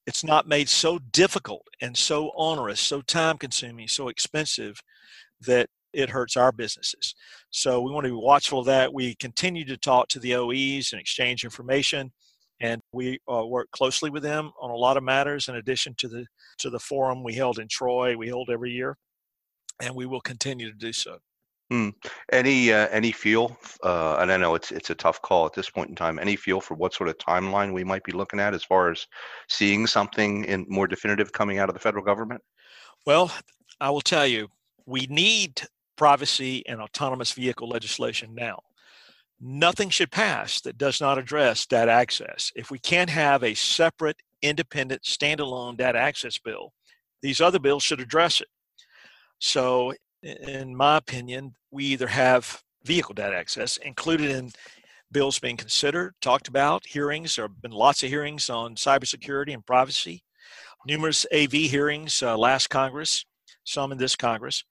It's 0.06 0.24
not 0.24 0.48
made 0.48 0.68
so 0.68 0.98
difficult 0.98 1.66
and 1.80 1.96
so 1.96 2.32
onerous, 2.36 2.80
so 2.80 3.00
time 3.02 3.38
consuming, 3.38 3.88
so 3.88 4.08
expensive 4.08 4.82
that 5.42 5.68
it 5.92 6.10
hurts 6.10 6.36
our 6.36 6.52
businesses. 6.52 7.14
So 7.50 7.80
we 7.80 7.90
want 7.90 8.04
to 8.04 8.10
be 8.10 8.16
watchful 8.16 8.60
of 8.60 8.66
that. 8.66 8.92
We 8.92 9.14
continue 9.14 9.64
to 9.66 9.76
talk 9.76 10.08
to 10.08 10.18
the 10.18 10.34
OEs 10.34 10.92
and 10.92 11.00
exchange 11.00 11.44
information, 11.44 12.12
and 12.60 12.80
we 12.92 13.18
uh, 13.30 13.46
work 13.46 13.70
closely 13.70 14.10
with 14.10 14.22
them 14.22 14.50
on 14.60 14.70
a 14.70 14.76
lot 14.76 14.96
of 14.96 15.02
matters. 15.02 15.48
In 15.48 15.56
addition 15.56 15.94
to 15.98 16.08
the 16.08 16.26
to 16.58 16.70
the 16.70 16.78
forum 16.78 17.22
we 17.22 17.34
held 17.34 17.58
in 17.58 17.68
Troy, 17.68 18.16
we 18.16 18.28
hold 18.28 18.50
every 18.50 18.72
year, 18.72 18.96
and 19.80 19.94
we 19.94 20.06
will 20.06 20.20
continue 20.20 20.70
to 20.70 20.76
do 20.76 20.92
so. 20.92 21.18
Hmm. 21.70 21.90
Any 22.30 22.72
uh, 22.72 22.88
any 22.88 23.10
feel? 23.10 23.56
Uh, 23.82 24.16
and 24.16 24.30
I 24.30 24.36
know 24.36 24.54
it's 24.54 24.70
it's 24.70 24.90
a 24.90 24.94
tough 24.94 25.22
call 25.22 25.46
at 25.46 25.54
this 25.54 25.70
point 25.70 25.88
in 25.88 25.96
time. 25.96 26.18
Any 26.18 26.36
feel 26.36 26.60
for 26.60 26.74
what 26.74 26.92
sort 26.92 27.08
of 27.08 27.16
timeline 27.16 27.72
we 27.72 27.84
might 27.84 28.04
be 28.04 28.12
looking 28.12 28.38
at 28.38 28.52
as 28.52 28.62
far 28.62 28.90
as 28.90 29.06
seeing 29.48 29.86
something 29.86 30.44
in 30.44 30.66
more 30.68 30.86
definitive 30.86 31.32
coming 31.32 31.58
out 31.58 31.70
of 31.70 31.74
the 31.74 31.80
federal 31.80 32.04
government? 32.04 32.42
Well, 33.06 33.32
I 33.80 33.90
will 33.90 34.02
tell 34.02 34.26
you, 34.26 34.48
we 34.84 35.06
need 35.06 35.62
privacy 35.96 36.66
and 36.66 36.80
autonomous 36.80 37.32
vehicle 37.32 37.68
legislation 37.68 38.34
now. 38.34 38.60
Nothing 39.40 39.90
should 39.90 40.10
pass 40.10 40.60
that 40.62 40.78
does 40.78 41.00
not 41.00 41.18
address 41.18 41.66
data 41.66 41.90
access. 41.90 42.52
If 42.54 42.70
we 42.70 42.78
can't 42.78 43.10
have 43.10 43.42
a 43.42 43.54
separate, 43.54 44.16
independent, 44.42 45.02
standalone 45.02 45.76
data 45.76 45.98
access 45.98 46.38
bill, 46.38 46.72
these 47.22 47.40
other 47.40 47.58
bills 47.58 47.82
should 47.82 48.00
address 48.00 48.40
it. 48.40 48.48
So 49.44 49.92
in 50.22 50.74
my 50.74 50.96
opinion, 50.96 51.54
we 51.70 51.84
either 51.84 52.06
have 52.06 52.62
vehicle 52.82 53.12
data 53.12 53.36
access 53.36 53.76
included 53.76 54.30
in 54.30 54.50
bills 55.12 55.38
being 55.38 55.58
considered, 55.58 56.14
talked 56.22 56.48
about, 56.48 56.86
hearings. 56.86 57.36
There 57.36 57.44
have 57.44 57.60
been 57.60 57.70
lots 57.70 58.02
of 58.02 58.08
hearings 58.08 58.48
on 58.48 58.74
cybersecurity 58.74 59.52
and 59.52 59.64
privacy, 59.64 60.24
numerous 60.86 61.26
AV 61.30 61.52
hearings 61.52 62.22
uh, 62.22 62.38
last 62.38 62.68
Congress, 62.70 63.26
some 63.64 63.92
in 63.92 63.98
this 63.98 64.16
Congress. 64.16 64.64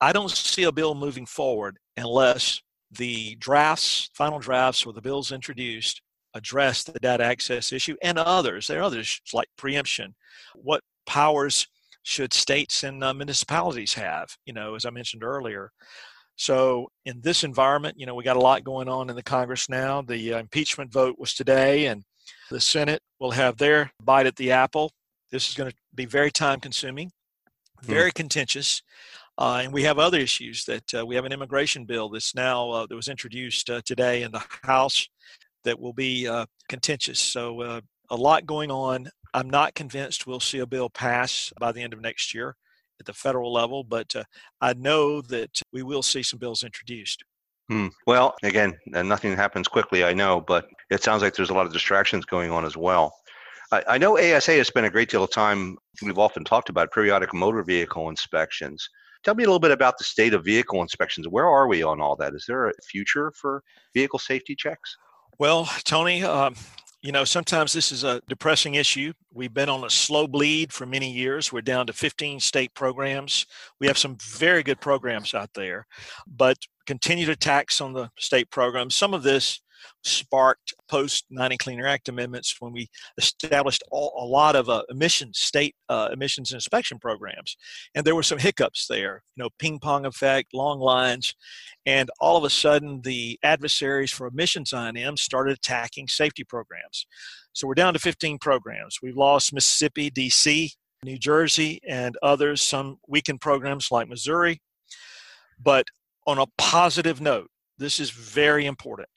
I 0.00 0.12
don't 0.12 0.32
see 0.32 0.64
a 0.64 0.72
bill 0.72 0.96
moving 0.96 1.24
forward 1.24 1.78
unless 1.96 2.60
the 2.90 3.36
drafts, 3.36 4.10
final 4.14 4.40
drafts, 4.40 4.84
or 4.84 4.92
the 4.92 5.00
bills 5.00 5.30
introduced 5.30 6.02
address 6.34 6.82
the 6.82 6.98
data 6.98 7.22
access 7.22 7.72
issue 7.72 7.94
and 8.02 8.18
others. 8.18 8.66
There 8.66 8.80
are 8.80 8.82
others 8.82 9.20
like 9.32 9.48
preemption. 9.56 10.16
What 10.56 10.82
powers 11.06 11.68
should 12.08 12.32
states 12.32 12.84
and 12.84 13.04
uh, 13.04 13.12
municipalities 13.12 13.92
have, 13.92 14.34
you 14.46 14.52
know, 14.54 14.74
as 14.74 14.86
I 14.86 14.90
mentioned 14.90 15.22
earlier. 15.22 15.70
So, 16.36 16.88
in 17.04 17.20
this 17.20 17.44
environment, 17.44 17.96
you 17.98 18.06
know, 18.06 18.14
we 18.14 18.24
got 18.24 18.36
a 18.36 18.40
lot 18.40 18.64
going 18.64 18.88
on 18.88 19.10
in 19.10 19.16
the 19.16 19.22
Congress 19.22 19.68
now. 19.68 20.00
The 20.00 20.34
uh, 20.34 20.38
impeachment 20.38 20.90
vote 20.90 21.16
was 21.18 21.34
today, 21.34 21.86
and 21.86 22.02
the 22.50 22.60
Senate 22.60 23.02
will 23.20 23.32
have 23.32 23.58
their 23.58 23.90
bite 24.02 24.26
at 24.26 24.36
the 24.36 24.52
apple. 24.52 24.90
This 25.30 25.48
is 25.50 25.54
going 25.54 25.70
to 25.70 25.76
be 25.94 26.06
very 26.06 26.30
time 26.30 26.60
consuming, 26.60 27.10
hmm. 27.80 27.86
very 27.86 28.12
contentious. 28.12 28.80
Uh, 29.36 29.60
and 29.64 29.72
we 29.72 29.82
have 29.82 29.98
other 29.98 30.18
issues 30.18 30.64
that 30.64 30.94
uh, 30.94 31.04
we 31.04 31.14
have 31.14 31.26
an 31.26 31.32
immigration 31.32 31.84
bill 31.84 32.08
that's 32.08 32.34
now 32.34 32.70
uh, 32.70 32.86
that 32.86 32.96
was 32.96 33.08
introduced 33.08 33.68
uh, 33.68 33.82
today 33.84 34.22
in 34.22 34.32
the 34.32 34.42
House 34.62 35.08
that 35.64 35.78
will 35.78 35.92
be 35.92 36.26
uh, 36.26 36.46
contentious. 36.68 37.20
So 37.20 37.60
uh, 37.60 37.80
a 38.10 38.16
lot 38.16 38.46
going 38.46 38.70
on. 38.70 39.08
I'm 39.34 39.50
not 39.50 39.74
convinced 39.74 40.26
we'll 40.26 40.40
see 40.40 40.58
a 40.58 40.66
bill 40.66 40.90
pass 40.90 41.52
by 41.60 41.72
the 41.72 41.82
end 41.82 41.92
of 41.92 42.00
next 42.00 42.34
year 42.34 42.56
at 43.00 43.06
the 43.06 43.12
federal 43.12 43.52
level, 43.52 43.84
but 43.84 44.14
uh, 44.16 44.24
I 44.60 44.72
know 44.74 45.20
that 45.22 45.60
we 45.72 45.82
will 45.82 46.02
see 46.02 46.22
some 46.22 46.38
bills 46.38 46.62
introduced. 46.62 47.22
Hmm. 47.68 47.88
Well, 48.06 48.34
again, 48.42 48.78
nothing 48.86 49.36
happens 49.36 49.68
quickly, 49.68 50.02
I 50.02 50.14
know, 50.14 50.40
but 50.40 50.66
it 50.90 51.02
sounds 51.02 51.22
like 51.22 51.34
there's 51.34 51.50
a 51.50 51.54
lot 51.54 51.66
of 51.66 51.72
distractions 51.72 52.24
going 52.24 52.50
on 52.50 52.64
as 52.64 52.76
well. 52.76 53.14
I, 53.70 53.82
I 53.86 53.98
know 53.98 54.18
ASA 54.18 54.52
has 54.52 54.66
spent 54.68 54.86
a 54.86 54.90
great 54.90 55.10
deal 55.10 55.22
of 55.22 55.30
time, 55.30 55.76
we've 56.02 56.18
often 56.18 56.44
talked 56.44 56.70
about 56.70 56.92
periodic 56.92 57.34
motor 57.34 57.62
vehicle 57.62 58.08
inspections. 58.08 58.88
Tell 59.24 59.34
me 59.34 59.44
a 59.44 59.46
little 59.46 59.58
bit 59.58 59.72
about 59.72 59.98
the 59.98 60.04
state 60.04 60.32
of 60.32 60.44
vehicle 60.44 60.80
inspections. 60.80 61.28
Where 61.28 61.46
are 61.46 61.68
we 61.68 61.82
on 61.82 62.00
all 62.00 62.16
that? 62.16 62.34
Is 62.34 62.44
there 62.46 62.68
a 62.68 62.72
future 62.88 63.32
for 63.36 63.62
vehicle 63.92 64.18
safety 64.18 64.54
checks? 64.54 64.96
Well, 65.38 65.68
Tony, 65.84 66.22
um, 66.22 66.54
you 67.02 67.12
know, 67.12 67.24
sometimes 67.24 67.72
this 67.72 67.92
is 67.92 68.02
a 68.02 68.20
depressing 68.28 68.74
issue. 68.74 69.12
We've 69.32 69.54
been 69.54 69.68
on 69.68 69.84
a 69.84 69.90
slow 69.90 70.26
bleed 70.26 70.72
for 70.72 70.84
many 70.84 71.10
years. 71.10 71.52
We're 71.52 71.60
down 71.60 71.86
to 71.86 71.92
15 71.92 72.40
state 72.40 72.74
programs. 72.74 73.46
We 73.80 73.86
have 73.86 73.98
some 73.98 74.16
very 74.20 74.62
good 74.62 74.80
programs 74.80 75.32
out 75.32 75.50
there, 75.54 75.86
but 76.26 76.58
continued 76.86 77.28
attacks 77.28 77.80
on 77.80 77.92
the 77.92 78.10
state 78.18 78.50
programs. 78.50 78.96
Some 78.96 79.14
of 79.14 79.22
this 79.22 79.60
sparked 80.04 80.74
post 80.88 81.24
90 81.30 81.56
Clean 81.58 81.78
Air 81.78 81.86
Act 81.86 82.08
amendments 82.08 82.56
when 82.60 82.72
we 82.72 82.88
established 83.16 83.82
all, 83.90 84.14
a 84.18 84.24
lot 84.24 84.56
of 84.56 84.68
uh, 84.68 84.82
emissions, 84.90 85.38
state 85.38 85.74
uh, 85.88 86.08
emissions 86.12 86.52
inspection 86.52 86.98
programs. 86.98 87.56
And 87.94 88.04
there 88.04 88.14
were 88.14 88.22
some 88.22 88.38
hiccups 88.38 88.86
there, 88.86 89.22
you 89.36 89.42
know, 89.42 89.50
ping 89.58 89.78
pong 89.78 90.06
effect, 90.06 90.54
long 90.54 90.80
lines. 90.80 91.34
And 91.86 92.10
all 92.20 92.36
of 92.36 92.44
a 92.44 92.50
sudden, 92.50 93.00
the 93.02 93.38
adversaries 93.42 94.12
for 94.12 94.26
emissions 94.26 94.72
I&M 94.72 95.16
started 95.16 95.56
attacking 95.56 96.08
safety 96.08 96.44
programs. 96.44 97.06
So 97.52 97.66
we're 97.66 97.74
down 97.74 97.94
to 97.94 97.98
15 97.98 98.38
programs. 98.38 98.98
We've 99.02 99.16
lost 99.16 99.52
Mississippi, 99.52 100.10
DC, 100.10 100.70
New 101.04 101.18
Jersey, 101.18 101.80
and 101.86 102.16
others, 102.22 102.60
some 102.60 102.98
weakened 103.06 103.40
programs 103.40 103.90
like 103.90 104.08
Missouri. 104.08 104.60
But 105.60 105.86
on 106.26 106.38
a 106.38 106.46
positive 106.56 107.20
note, 107.20 107.50
this 107.78 108.00
is 108.00 108.10
very 108.10 108.66
important 108.66 109.08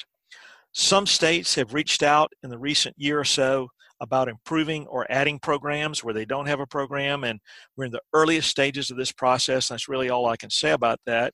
some 0.74 1.06
states 1.06 1.56
have 1.56 1.74
reached 1.74 2.04
out 2.04 2.32
in 2.44 2.50
the 2.50 2.58
recent 2.58 2.96
year 2.98 3.20
or 3.20 3.26
so 3.26 3.68
about 4.00 4.28
improving 4.28 4.88
or 4.88 5.06
adding 5.12 5.38
programs 5.38 6.04
where 6.04 6.14
they 6.14 6.26
don't 6.26 6.48
have 6.48 6.60
a 6.60 6.66
program, 6.66 7.24
and 7.24 7.40
we're 7.78 7.86
in 7.86 7.92
the 7.92 8.02
earliest 8.14 8.50
stages 8.50 8.90
of 8.90 8.98
this 8.98 9.12
process. 9.12 9.68
That's 9.68 9.88
really 9.88 10.10
all 10.10 10.26
I 10.26 10.38
can 10.38 10.50
say 10.50 10.72
about 10.72 11.00
that. 11.06 11.34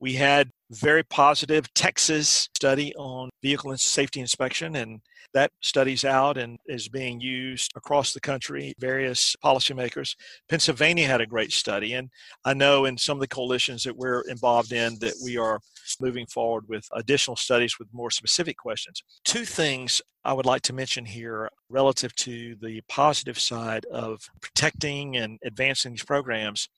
We 0.00 0.14
had 0.14 0.50
very 0.70 1.02
positive 1.02 1.72
Texas 1.74 2.48
study 2.56 2.94
on 2.94 3.28
vehicle 3.42 3.76
safety 3.76 4.20
inspection, 4.20 4.76
and 4.76 5.00
that 5.34 5.52
study's 5.60 6.04
out 6.04 6.38
and 6.38 6.58
is 6.66 6.88
being 6.88 7.20
used 7.20 7.72
across 7.76 8.14
the 8.14 8.20
country, 8.20 8.72
various 8.78 9.36
policymakers. 9.44 10.16
Pennsylvania 10.48 11.06
had 11.06 11.20
a 11.20 11.26
great 11.26 11.52
study, 11.52 11.94
and 11.94 12.08
I 12.44 12.54
know 12.54 12.86
in 12.86 12.96
some 12.96 13.18
of 13.18 13.20
the 13.20 13.28
coalitions 13.28 13.82
that 13.84 13.96
we're 13.96 14.22
involved 14.22 14.72
in 14.72 14.98
that 15.00 15.14
we 15.22 15.36
are 15.36 15.60
moving 16.00 16.26
forward 16.26 16.64
with 16.68 16.86
additional 16.92 17.36
studies 17.36 17.78
with 17.78 17.88
more 17.92 18.10
specific 18.10 18.56
questions. 18.56 19.02
Two 19.24 19.44
things 19.44 20.00
I 20.24 20.32
would 20.32 20.46
like 20.46 20.62
to 20.62 20.72
mention 20.72 21.04
here 21.04 21.50
relative 21.68 22.14
to 22.16 22.56
the 22.60 22.80
positive 22.88 23.38
side 23.38 23.84
of 23.86 24.20
protecting 24.40 25.16
and 25.16 25.38
advancing 25.44 25.92
these 25.92 26.04
programs. 26.04 26.68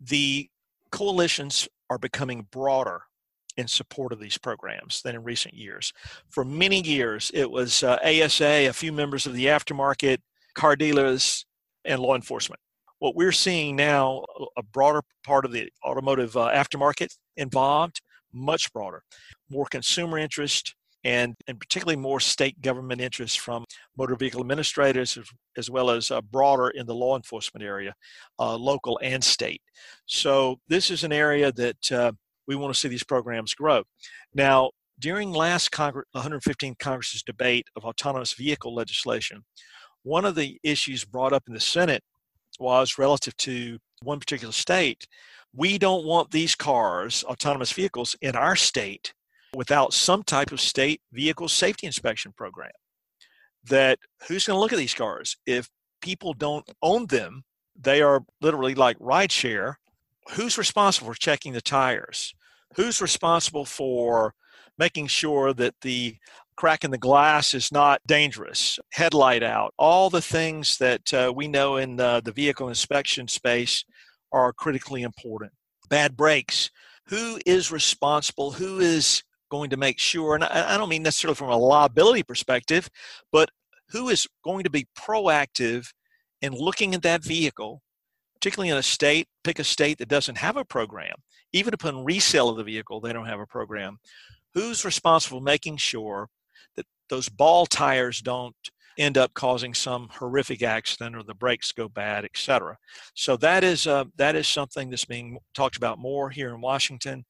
The 0.00 0.48
coalitions 0.90 1.68
are 1.90 1.98
becoming 1.98 2.46
broader 2.50 3.02
in 3.56 3.66
support 3.66 4.12
of 4.12 4.20
these 4.20 4.38
programs 4.38 5.02
than 5.02 5.16
in 5.16 5.24
recent 5.24 5.54
years. 5.54 5.92
For 6.28 6.44
many 6.44 6.80
years, 6.80 7.30
it 7.34 7.50
was 7.50 7.82
uh, 7.82 7.98
ASA, 8.04 8.68
a 8.68 8.72
few 8.72 8.92
members 8.92 9.26
of 9.26 9.34
the 9.34 9.46
aftermarket, 9.46 10.18
car 10.54 10.76
dealers, 10.76 11.44
and 11.84 12.00
law 12.00 12.14
enforcement. 12.14 12.60
What 13.00 13.16
we're 13.16 13.32
seeing 13.32 13.76
now, 13.76 14.24
a 14.56 14.62
broader 14.62 15.02
part 15.24 15.44
of 15.44 15.52
the 15.52 15.70
automotive 15.84 16.36
uh, 16.36 16.50
aftermarket 16.52 17.08
involved, 17.36 18.00
much 18.32 18.72
broader, 18.72 19.02
more 19.50 19.66
consumer 19.70 20.18
interest, 20.18 20.74
and, 21.04 21.34
and 21.46 21.60
particularly 21.60 21.96
more 21.96 22.20
state 22.20 22.60
government 22.60 23.00
interest 23.00 23.40
from 23.40 23.64
motor 23.96 24.16
vehicle 24.16 24.40
administrators 24.40 25.16
as, 25.16 25.26
as 25.56 25.70
well 25.70 25.90
as 25.90 26.10
uh, 26.10 26.20
broader 26.20 26.70
in 26.70 26.86
the 26.86 26.94
law 26.94 27.16
enforcement 27.16 27.64
area, 27.64 27.94
uh, 28.38 28.56
local 28.56 28.98
and 29.02 29.22
state. 29.22 29.62
So 30.06 30.58
this 30.68 30.90
is 30.90 31.04
an 31.04 31.12
area 31.12 31.52
that 31.52 31.92
uh, 31.92 32.12
we 32.46 32.56
want 32.56 32.74
to 32.74 32.78
see 32.78 32.88
these 32.88 33.04
programs 33.04 33.54
grow. 33.54 33.82
Now, 34.34 34.70
during 34.98 35.30
last 35.30 35.70
Congress, 35.70 36.06
115th 36.16 36.78
Congress's 36.78 37.22
debate 37.22 37.66
of 37.76 37.84
autonomous 37.84 38.32
vehicle 38.32 38.74
legislation, 38.74 39.44
one 40.02 40.24
of 40.24 40.34
the 40.34 40.58
issues 40.62 41.04
brought 41.04 41.32
up 41.32 41.44
in 41.46 41.54
the 41.54 41.60
Senate 41.60 42.02
was 42.58 42.98
relative 42.98 43.36
to 43.36 43.78
one 44.02 44.18
particular 44.18 44.52
state. 44.52 45.06
We 45.54 45.78
don't 45.78 46.04
want 46.04 46.30
these 46.30 46.54
cars, 46.54 47.24
autonomous 47.24 47.72
vehicles, 47.72 48.16
in 48.20 48.34
our 48.34 48.56
state 48.56 49.12
without 49.54 49.92
some 49.92 50.22
type 50.22 50.52
of 50.52 50.60
state 50.60 51.00
vehicle 51.12 51.48
safety 51.48 51.86
inspection 51.86 52.32
program. 52.36 52.70
That 53.64 53.98
who's 54.26 54.46
going 54.46 54.56
to 54.56 54.60
look 54.60 54.72
at 54.72 54.78
these 54.78 54.94
cars? 54.94 55.36
If 55.46 55.68
people 56.00 56.32
don't 56.32 56.68
own 56.82 57.06
them, 57.06 57.44
they 57.80 58.02
are 58.02 58.24
literally 58.40 58.74
like 58.74 58.98
rideshare. 58.98 59.74
Who's 60.32 60.58
responsible 60.58 61.08
for 61.08 61.18
checking 61.18 61.52
the 61.52 61.60
tires? 61.60 62.34
Who's 62.76 63.00
responsible 63.00 63.64
for 63.64 64.34
making 64.78 65.08
sure 65.08 65.52
that 65.54 65.74
the 65.82 66.16
crack 66.56 66.84
in 66.84 66.90
the 66.90 66.98
glass 66.98 67.54
is 67.54 67.72
not 67.72 68.00
dangerous? 68.06 68.78
Headlight 68.92 69.42
out, 69.42 69.74
all 69.78 70.10
the 70.10 70.22
things 70.22 70.76
that 70.78 71.14
uh, 71.14 71.32
we 71.34 71.48
know 71.48 71.76
in 71.76 71.96
the, 71.96 72.20
the 72.24 72.32
vehicle 72.32 72.68
inspection 72.68 73.28
space 73.28 73.84
are 74.32 74.52
critically 74.52 75.02
important. 75.02 75.52
Bad 75.88 76.16
brakes. 76.16 76.70
Who 77.06 77.38
is 77.46 77.72
responsible? 77.72 78.52
Who 78.52 78.80
is 78.80 79.22
going 79.50 79.70
to 79.70 79.76
make 79.76 79.98
sure, 79.98 80.34
and 80.34 80.44
I, 80.44 80.76
don't 80.76 80.88
mean 80.88 81.02
necessarily 81.02 81.34
from 81.34 81.50
a 81.50 81.56
liability 81.56 82.22
perspective, 82.22 82.88
but 83.32 83.50
who 83.90 84.08
is 84.08 84.26
going 84.44 84.64
to 84.64 84.70
be 84.70 84.86
proactive 84.98 85.92
in 86.42 86.52
looking 86.52 86.94
at 86.94 87.02
that 87.02 87.24
vehicle, 87.24 87.82
particularly 88.34 88.70
in 88.70 88.76
a 88.76 88.82
state, 88.82 89.26
pick 89.44 89.58
a 89.58 89.64
state 89.64 89.98
that 89.98 90.08
doesn't 90.08 90.38
have 90.38 90.56
a 90.56 90.64
program. 90.64 91.16
Even 91.52 91.74
upon 91.74 92.04
resale 92.04 92.50
of 92.50 92.56
the 92.56 92.64
vehicle, 92.64 93.00
they 93.00 93.12
don't 93.12 93.26
have 93.26 93.40
a 93.40 93.46
program. 93.46 93.98
Who's 94.54 94.84
responsible 94.84 95.40
making 95.40 95.78
sure 95.78 96.28
that 96.76 96.86
those 97.08 97.28
ball 97.28 97.66
tires 97.66 98.20
don't 98.20 98.54
end 98.98 99.16
up 99.16 99.32
causing 99.32 99.72
some 99.72 100.08
horrific 100.10 100.62
accident 100.62 101.16
or 101.16 101.22
the 101.22 101.34
brakes 101.34 101.70
go 101.72 101.88
bad, 101.88 102.24
etc. 102.24 102.76
So 103.14 103.36
that 103.38 103.62
is 103.62 103.86
uh, 103.86 104.04
that 104.16 104.34
is 104.34 104.48
something 104.48 104.90
that's 104.90 105.04
being 105.04 105.38
talked 105.54 105.76
about 105.76 105.98
more 105.98 106.30
here 106.30 106.52
in 106.52 106.60
Washington, 106.60 107.24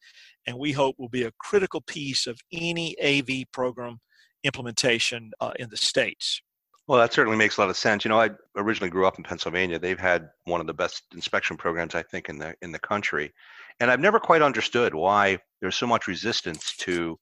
and 0.49 0.59
we 0.59 0.73
hope 0.73 0.97
will 0.99 1.11
be 1.11 1.25
a 1.25 1.33
critical 1.39 1.83
piece 1.83 2.27
of 2.27 2.41
any 2.51 2.97
AV 3.05 3.45
program 3.53 4.01
implementation 4.45 5.31
uh, 5.41 5.53
in 5.59 5.69
the 5.69 5.77
states. 5.77 6.41
Well, 6.87 6.99
that 6.99 7.13
certainly 7.13 7.37
makes 7.37 7.59
a 7.59 7.61
lot 7.61 7.69
of 7.69 7.77
sense. 7.77 8.03
You 8.03 8.09
know, 8.09 8.19
I 8.19 8.31
originally 8.57 8.89
grew 8.89 9.07
up 9.07 9.19
in 9.19 9.25
Pennsylvania. 9.25 9.79
They've 9.79 9.99
had 9.99 10.31
one 10.45 10.63
of 10.63 10.67
the 10.67 10.73
best 10.73 11.03
inspection 11.15 11.59
programs, 11.59 11.95
I 11.95 12.03
think, 12.03 12.31
in 12.31 12.39
the 12.39 12.55
in 12.63 12.73
the 12.73 12.79
country, 12.79 13.31
and 13.79 13.91
I've 13.91 14.01
never 14.01 14.19
quite 14.19 14.41
understood 14.41 14.95
why 14.95 15.39
there's 15.61 15.77
so 15.77 15.87
much 15.87 16.09
resistance 16.09 16.75
to 16.79 17.19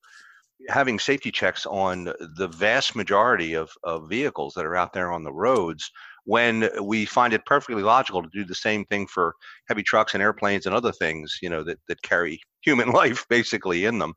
having 0.69 1.01
safety 1.01 1.33
checks 1.33 1.67
on 1.67 2.13
the 2.37 2.49
vast 2.49 2.95
majority 2.95 3.55
of, 3.55 3.71
of 3.83 4.09
vehicles 4.09 4.55
that 4.55 4.65
are 4.65 4.77
out 4.77 4.93
there 4.93 5.13
on 5.13 5.25
the 5.25 5.33
roads 5.33 5.91
when 6.27 6.69
we 6.83 7.07
find 7.07 7.33
it 7.33 7.47
perfectly 7.47 7.83
logical 7.83 8.23
to 8.23 8.29
do 8.33 8.45
the 8.45 8.55
same 8.55 8.85
thing 8.87 9.07
for 9.07 9.35
heavy 9.69 9.83
trucks 9.83 10.15
and 10.15 10.23
airplanes 10.23 10.67
and 10.67 10.75
other 10.75 10.93
things 10.93 11.39
you 11.41 11.49
know 11.49 11.65
that, 11.65 11.79
that 11.89 12.01
carry 12.03 12.39
human 12.63 12.91
life 12.91 13.25
basically 13.29 13.85
in 13.85 13.99
them 13.99 14.13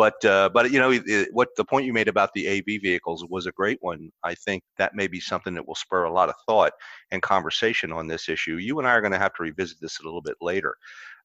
but 0.00 0.24
uh, 0.24 0.48
but 0.54 0.70
you 0.70 0.78
know 0.78 0.92
it, 0.92 1.28
what 1.32 1.48
the 1.58 1.64
point 1.64 1.84
you 1.84 1.92
made 1.92 2.08
about 2.08 2.30
the 2.32 2.48
AV 2.48 2.80
vehicles 2.80 3.22
was 3.28 3.44
a 3.44 3.52
great 3.52 3.76
one. 3.82 4.10
I 4.24 4.34
think 4.34 4.62
that 4.78 4.94
may 4.94 5.06
be 5.06 5.20
something 5.20 5.52
that 5.52 5.68
will 5.68 5.74
spur 5.74 6.04
a 6.04 6.12
lot 6.12 6.30
of 6.30 6.36
thought 6.46 6.72
and 7.10 7.20
conversation 7.20 7.92
on 7.92 8.06
this 8.06 8.30
issue. 8.30 8.56
You 8.56 8.78
and 8.78 8.88
I 8.88 8.92
are 8.92 9.02
going 9.02 9.12
to 9.12 9.18
have 9.18 9.34
to 9.34 9.42
revisit 9.42 9.76
this 9.78 10.00
a 10.00 10.04
little 10.04 10.22
bit 10.22 10.36
later. 10.40 10.74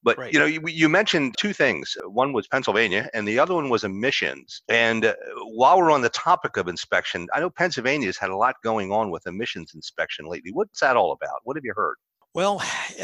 But 0.06 0.18
right. 0.18 0.32
you 0.32 0.38
know, 0.38 0.46
you, 0.46 0.62
you, 0.68 0.88
mentioned 0.88 1.34
two 1.36 1.52
things. 1.52 1.96
One 2.04 2.32
was 2.32 2.46
Pennsylvania, 2.46 3.10
and 3.12 3.26
the 3.26 3.40
other 3.40 3.54
one 3.54 3.70
was 3.70 3.82
emissions. 3.82 4.62
And 4.68 5.06
uh, 5.06 5.14
while 5.48 5.78
we're 5.78 5.90
on 5.90 6.02
the 6.02 6.10
topic 6.10 6.56
of 6.56 6.68
inspection, 6.68 7.26
I 7.34 7.40
know 7.40 7.50
Pennsylvania's 7.50 8.16
had 8.16 8.30
a 8.30 8.36
lot 8.36 8.54
going 8.62 8.92
on 8.92 9.10
with 9.10 9.26
emissions 9.26 9.74
inspection 9.74 10.26
lately. 10.26 10.52
What's 10.52 10.78
that 10.78 10.96
all 10.96 11.10
about? 11.10 11.40
What 11.42 11.56
have 11.56 11.64
you 11.64 11.72
heard? 11.74 11.96
Well, 12.34 12.62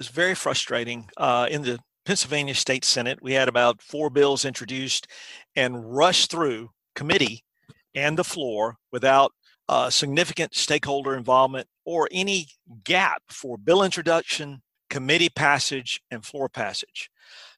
it's 0.00 0.08
very 0.08 0.34
frustrating. 0.34 1.08
Uh, 1.16 1.46
in 1.48 1.62
the 1.62 1.78
Pennsylvania 2.04 2.56
State 2.56 2.84
Senate, 2.84 3.20
we 3.22 3.34
had 3.34 3.48
about 3.48 3.80
four 3.80 4.10
bills 4.10 4.44
introduced 4.44 5.06
and 5.54 5.94
rushed 5.94 6.32
through 6.32 6.70
committee 6.96 7.44
and 7.94 8.18
the 8.18 8.24
floor 8.24 8.78
without 8.90 9.30
uh, 9.68 9.90
significant 9.90 10.56
stakeholder 10.56 11.14
involvement 11.14 11.68
or 11.84 12.08
any 12.10 12.48
gap 12.82 13.22
for 13.28 13.56
bill 13.56 13.84
introduction, 13.84 14.62
committee 14.92 15.30
passage, 15.30 16.02
and 16.10 16.22
floor 16.22 16.50
passage. 16.50 17.08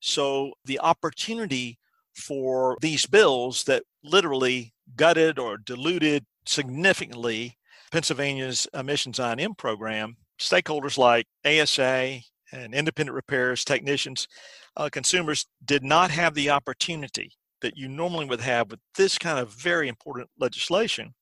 So 0.00 0.52
the 0.64 0.78
opportunity 0.78 1.80
for 2.14 2.78
these 2.80 3.06
bills 3.06 3.64
that 3.64 3.82
literally 4.04 4.72
gutted 4.94 5.36
or 5.36 5.58
diluted 5.58 6.26
significantly 6.46 7.58
Pennsylvania's 7.90 8.68
emissions 8.72 9.18
I&M 9.18 9.56
program, 9.56 10.16
stakeholders 10.38 10.96
like 10.96 11.26
ASA, 11.44 12.20
and 12.52 12.72
independent 12.72 13.16
repairs 13.16 13.64
technicians, 13.64 14.28
uh, 14.76 14.88
consumers 14.92 15.46
did 15.64 15.82
not 15.82 16.12
have 16.12 16.34
the 16.34 16.50
opportunity 16.50 17.32
that 17.62 17.76
you 17.76 17.88
normally 17.88 18.26
would 18.26 18.42
have 18.42 18.70
with 18.70 18.78
this 18.94 19.18
kind 19.18 19.40
of 19.40 19.52
very 19.52 19.88
important 19.88 20.30
legislation 20.38 21.14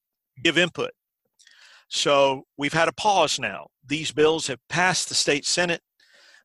give 0.44 0.58
input. 0.58 0.90
So 1.88 2.44
we've 2.58 2.72
had 2.74 2.88
a 2.88 2.92
pause 2.92 3.38
now. 3.38 3.68
These 3.86 4.12
bills 4.12 4.46
have 4.48 4.58
passed 4.68 5.08
the 5.08 5.14
state 5.14 5.46
Senate. 5.46 5.80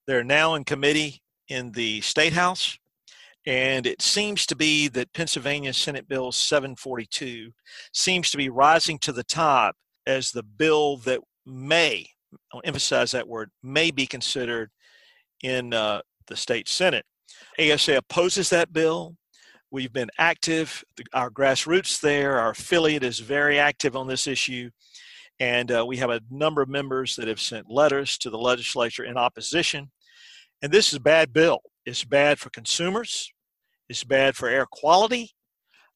They're 0.08 0.24
now 0.24 0.56
in 0.56 0.64
committee 0.64 1.22
in 1.50 1.74
the 1.74 2.02
state 2.02 2.34
house. 2.34 2.78
And 3.46 3.86
it 3.86 4.02
seems 4.02 4.46
to 4.48 4.56
be 4.56 4.88
that 4.90 5.14
Pennsylvania 5.14 5.74
Senate 5.74 6.08
Bill 6.08 6.32
742 6.32 7.52
seems 7.94 8.32
to 8.32 8.38
be 8.38 8.50
rising 8.50 8.98
to 9.00 9.12
the 9.12 9.24
top 9.24 9.76
as 10.06 10.32
the 10.32 10.44
bill 10.44 10.98
that 10.98 11.20
may, 11.46 12.08
I'll 12.54 12.62
emphasize 12.64 13.12
that 13.12 13.28
word, 13.28 13.52
may 13.64 13.92
be 13.92 14.06
considered 14.06 14.70
in 15.44 15.74
uh, 15.74 16.02
the 16.28 16.36
state 16.36 16.68
Senate. 16.68 17.06
ASA 17.60 17.98
opposes 17.98 18.50
that 18.50 18.74
bill. 18.74 19.16
We've 19.72 19.94
been 19.94 20.10
active, 20.18 20.84
our 21.14 21.30
grassroots 21.30 22.00
there, 22.00 22.40
our 22.40 22.52
affiliate 22.52 23.04
is 23.04 23.20
very 23.20 23.60
active 23.60 23.96
on 23.98 24.08
this 24.08 24.28
issue. 24.28 24.70
And 25.40 25.72
uh, 25.72 25.86
we 25.86 25.98
have 25.98 26.10
a 26.10 26.22
number 26.32 26.62
of 26.62 26.70
members 26.70 27.16
that 27.16 27.28
have 27.28 27.40
sent 27.40 27.70
letters 27.70 28.18
to 28.20 28.30
the 28.30 28.38
legislature 28.38 29.04
in 29.04 29.18
opposition. 29.18 29.92
And 30.62 30.72
this 30.72 30.88
is 30.88 30.96
a 30.96 31.02
bad 31.02 31.34
bill. 31.34 31.62
It's 31.86 32.04
bad 32.04 32.40
for 32.40 32.50
consumers, 32.50 33.32
it's 33.90 34.04
bad 34.04 34.36
for 34.36 34.50
air 34.50 34.66
quality, 34.70 35.32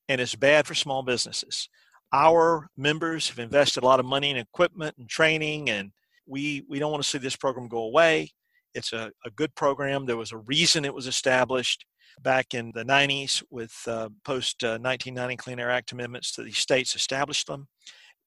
and 0.07 0.21
it's 0.21 0.35
bad 0.35 0.65
for 0.65 0.75
small 0.75 1.03
businesses. 1.03 1.67
Our 2.13 2.67
members 2.77 3.29
have 3.29 3.39
invested 3.39 3.83
a 3.83 3.85
lot 3.85 3.99
of 3.99 4.05
money 4.05 4.29
in 4.29 4.37
equipment 4.37 4.95
and 4.97 5.09
training, 5.09 5.69
and 5.69 5.91
we, 6.25 6.63
we 6.69 6.79
don't 6.79 6.91
want 6.91 7.03
to 7.03 7.09
see 7.09 7.17
this 7.17 7.35
program 7.35 7.67
go 7.67 7.83
away. 7.83 8.31
It's 8.73 8.93
a, 8.93 9.11
a 9.25 9.31
good 9.31 9.53
program. 9.55 10.05
There 10.05 10.17
was 10.17 10.31
a 10.31 10.37
reason 10.37 10.85
it 10.85 10.93
was 10.93 11.07
established 11.07 11.85
back 12.21 12.53
in 12.53 12.71
the 12.73 12.83
90s 12.83 13.43
with 13.49 13.73
uh, 13.87 14.09
post 14.25 14.63
uh, 14.63 14.79
1990 14.79 15.35
Clean 15.37 15.59
Air 15.59 15.71
Act 15.71 15.91
amendments 15.91 16.31
to 16.33 16.43
the 16.43 16.51
states 16.51 16.95
established 16.95 17.47
them. 17.47 17.67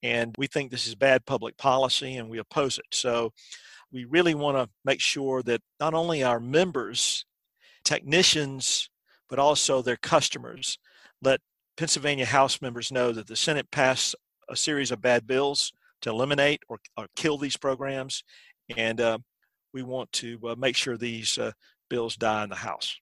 And 0.02 0.34
we 0.36 0.46
think 0.46 0.70
this 0.70 0.86
is 0.86 0.94
bad 0.94 1.24
public 1.24 1.56
policy 1.56 2.16
and 2.16 2.28
we 2.28 2.38
oppose 2.38 2.78
it. 2.78 2.84
So 2.92 3.32
we 3.94 4.04
really 4.04 4.34
want 4.34 4.56
to 4.56 4.68
make 4.84 5.00
sure 5.00 5.40
that 5.44 5.62
not 5.78 5.94
only 5.94 6.24
our 6.24 6.40
members, 6.40 7.24
technicians, 7.84 8.90
but 9.30 9.38
also 9.38 9.80
their 9.80 9.96
customers 9.96 10.78
let 11.22 11.40
Pennsylvania 11.76 12.26
House 12.26 12.60
members 12.60 12.90
know 12.90 13.12
that 13.12 13.28
the 13.28 13.36
Senate 13.36 13.70
passed 13.70 14.16
a 14.48 14.56
series 14.56 14.90
of 14.90 15.00
bad 15.00 15.28
bills 15.28 15.72
to 16.02 16.10
eliminate 16.10 16.60
or, 16.68 16.78
or 16.96 17.06
kill 17.14 17.38
these 17.38 17.56
programs. 17.56 18.24
And 18.76 19.00
uh, 19.00 19.18
we 19.72 19.82
want 19.84 20.10
to 20.12 20.40
uh, 20.44 20.54
make 20.58 20.74
sure 20.74 20.96
these 20.96 21.38
uh, 21.38 21.52
bills 21.88 22.16
die 22.16 22.42
in 22.42 22.50
the 22.50 22.56
House. 22.56 22.98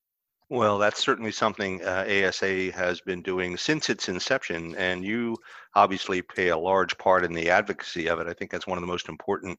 Well, 0.53 0.77
that's 0.77 1.03
certainly 1.03 1.33
something 1.33 1.83
uh, 1.83 2.05
ASA 2.07 2.73
has 2.73 3.01
been 3.01 3.23
doing 3.23 3.57
since 3.57 3.88
its 3.88 4.11
inception, 4.11 4.75
and 4.77 5.03
you 5.03 5.35
obviously 5.75 6.21
play 6.21 6.49
a 6.49 6.59
large 6.59 6.99
part 6.99 7.25
in 7.25 7.33
the 7.33 7.49
advocacy 7.49 8.07
of 8.07 8.21
it. 8.21 8.27
I 8.27 8.35
think 8.35 8.51
that's 8.51 8.67
one 8.67 8.77
of 8.77 8.83
the 8.83 8.87
most 8.87 9.09
important 9.09 9.59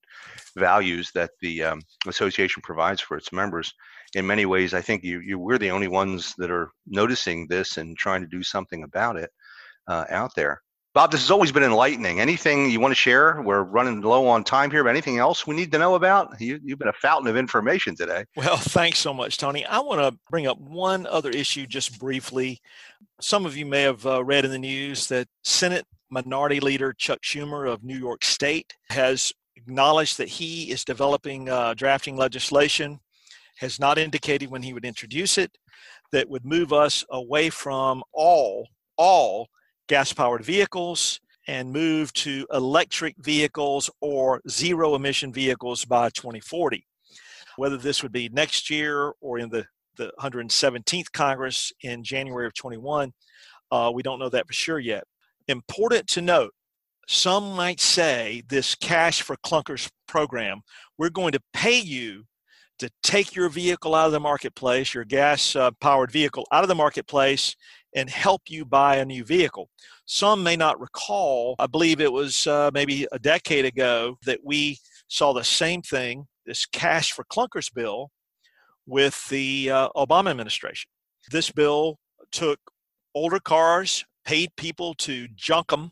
values 0.55 1.09
that 1.15 1.31
the 1.41 1.63
um, 1.63 1.81
association 2.05 2.61
provides 2.61 3.01
for 3.01 3.17
its 3.17 3.33
members. 3.33 3.73
In 4.13 4.27
many 4.27 4.45
ways, 4.45 4.75
I 4.75 4.81
think 4.81 5.03
you, 5.03 5.19
you 5.21 5.39
we're 5.39 5.57
the 5.57 5.71
only 5.71 5.87
ones 5.87 6.35
that 6.37 6.51
are 6.51 6.69
noticing 6.85 7.47
this 7.47 7.77
and 7.77 7.97
trying 7.97 8.21
to 8.21 8.27
do 8.27 8.43
something 8.43 8.83
about 8.83 9.17
it 9.17 9.31
uh, 9.87 10.05
out 10.11 10.35
there. 10.35 10.61
Bob, 10.93 11.09
this 11.09 11.21
has 11.21 11.31
always 11.31 11.51
been 11.51 11.63
enlightening. 11.63 12.19
Anything 12.19 12.69
you 12.69 12.79
want 12.79 12.91
to 12.91 12.95
share? 12.95 13.41
We're 13.41 13.63
running 13.63 14.01
low 14.01 14.27
on 14.27 14.43
time 14.43 14.69
here, 14.69 14.83
but 14.83 14.91
anything 14.91 15.17
else 15.17 15.47
we 15.47 15.55
need 15.55 15.71
to 15.71 15.79
know 15.79 15.95
about? 15.95 16.39
You, 16.39 16.59
have 16.69 16.77
been 16.77 16.87
a 16.87 16.93
fountain 16.93 17.27
of 17.27 17.35
information 17.35 17.95
today. 17.95 18.25
Well, 18.35 18.57
thanks 18.57 18.99
so 18.99 19.11
much, 19.11 19.37
Tony. 19.37 19.65
I 19.65 19.79
want 19.79 20.01
to 20.01 20.19
bring 20.29 20.45
up 20.45 20.59
one 20.59 21.07
other 21.07 21.31
issue 21.31 21.65
just 21.65 21.97
briefly. 21.97 22.61
Some 23.19 23.47
of 23.47 23.57
you 23.57 23.65
may 23.65 23.81
have 23.81 24.05
uh, 24.05 24.23
read 24.23 24.45
in 24.45 24.51
the 24.51 24.59
news 24.59 25.07
that 25.07 25.27
Senate 25.43 25.87
Minority 26.11 26.59
Leader 26.59 26.93
Chuck 26.93 27.21
Schumer 27.23 27.67
of 27.67 27.83
New 27.83 27.97
York 27.97 28.23
State 28.23 28.75
has 28.89 29.33
acknowledged 29.55 30.19
that 30.19 30.27
he 30.27 30.69
is 30.69 30.85
developing 30.85 31.49
uh, 31.49 31.73
drafting 31.73 32.17
legislation, 32.17 32.99
has 33.57 33.79
not 33.79 33.97
indicated 33.97 34.51
when 34.51 34.61
he 34.61 34.73
would 34.73 34.85
introduce 34.85 35.39
it, 35.39 35.57
that 36.11 36.29
would 36.29 36.45
move 36.45 36.71
us 36.71 37.03
away 37.09 37.49
from 37.49 38.03
all, 38.13 38.67
all 38.95 39.47
gas 39.87 40.13
powered 40.13 40.43
vehicles 40.43 41.19
and 41.47 41.71
move 41.71 42.13
to 42.13 42.47
electric 42.53 43.15
vehicles 43.17 43.89
or 44.01 44.41
zero 44.49 44.95
emission 44.95 45.33
vehicles 45.33 45.85
by 45.85 46.09
2040. 46.09 46.85
Whether 47.57 47.77
this 47.77 48.01
would 48.01 48.11
be 48.11 48.29
next 48.29 48.69
year 48.69 49.13
or 49.19 49.39
in 49.39 49.49
the, 49.49 49.65
the 49.97 50.11
117th 50.19 51.11
Congress 51.11 51.71
in 51.81 52.03
January 52.03 52.47
of 52.47 52.53
21, 52.53 53.13
uh, 53.71 53.91
we 53.93 54.03
don't 54.03 54.19
know 54.19 54.29
that 54.29 54.47
for 54.47 54.53
sure 54.53 54.79
yet. 54.79 55.03
Important 55.47 56.07
to 56.07 56.21
note, 56.21 56.53
some 57.07 57.55
might 57.55 57.81
say 57.81 58.43
this 58.47 58.75
cash 58.75 59.21
for 59.21 59.35
clunkers 59.37 59.89
program, 60.07 60.61
we're 60.97 61.09
going 61.09 61.33
to 61.33 61.41
pay 61.53 61.79
you 61.79 62.23
to 62.79 62.89
take 63.03 63.35
your 63.35 63.49
vehicle 63.49 63.93
out 63.93 64.07
of 64.07 64.11
the 64.13 64.19
marketplace, 64.19 64.93
your 64.93 65.05
gas 65.05 65.55
uh, 65.55 65.71
powered 65.79 66.11
vehicle 66.11 66.47
out 66.51 66.63
of 66.63 66.69
the 66.69 66.75
marketplace, 66.75 67.55
and 67.95 68.09
help 68.09 68.43
you 68.49 68.65
buy 68.65 68.97
a 68.97 69.05
new 69.05 69.23
vehicle. 69.23 69.69
Some 70.05 70.43
may 70.43 70.55
not 70.55 70.79
recall, 70.79 71.55
I 71.59 71.67
believe 71.67 72.01
it 72.01 72.11
was 72.11 72.47
uh, 72.47 72.71
maybe 72.73 73.07
a 73.11 73.19
decade 73.19 73.65
ago 73.65 74.17
that 74.25 74.39
we 74.43 74.79
saw 75.07 75.33
the 75.33 75.43
same 75.43 75.81
thing, 75.81 76.27
this 76.45 76.65
cash 76.65 77.11
for 77.11 77.23
clunkers 77.25 77.73
bill, 77.73 78.11
with 78.85 79.27
the 79.29 79.69
uh, 79.71 79.89
Obama 79.95 80.31
administration. 80.31 80.89
This 81.31 81.51
bill 81.51 81.99
took 82.31 82.59
older 83.15 83.39
cars, 83.39 84.03
paid 84.25 84.55
people 84.57 84.93
to 84.95 85.27
junk 85.35 85.67
them, 85.69 85.91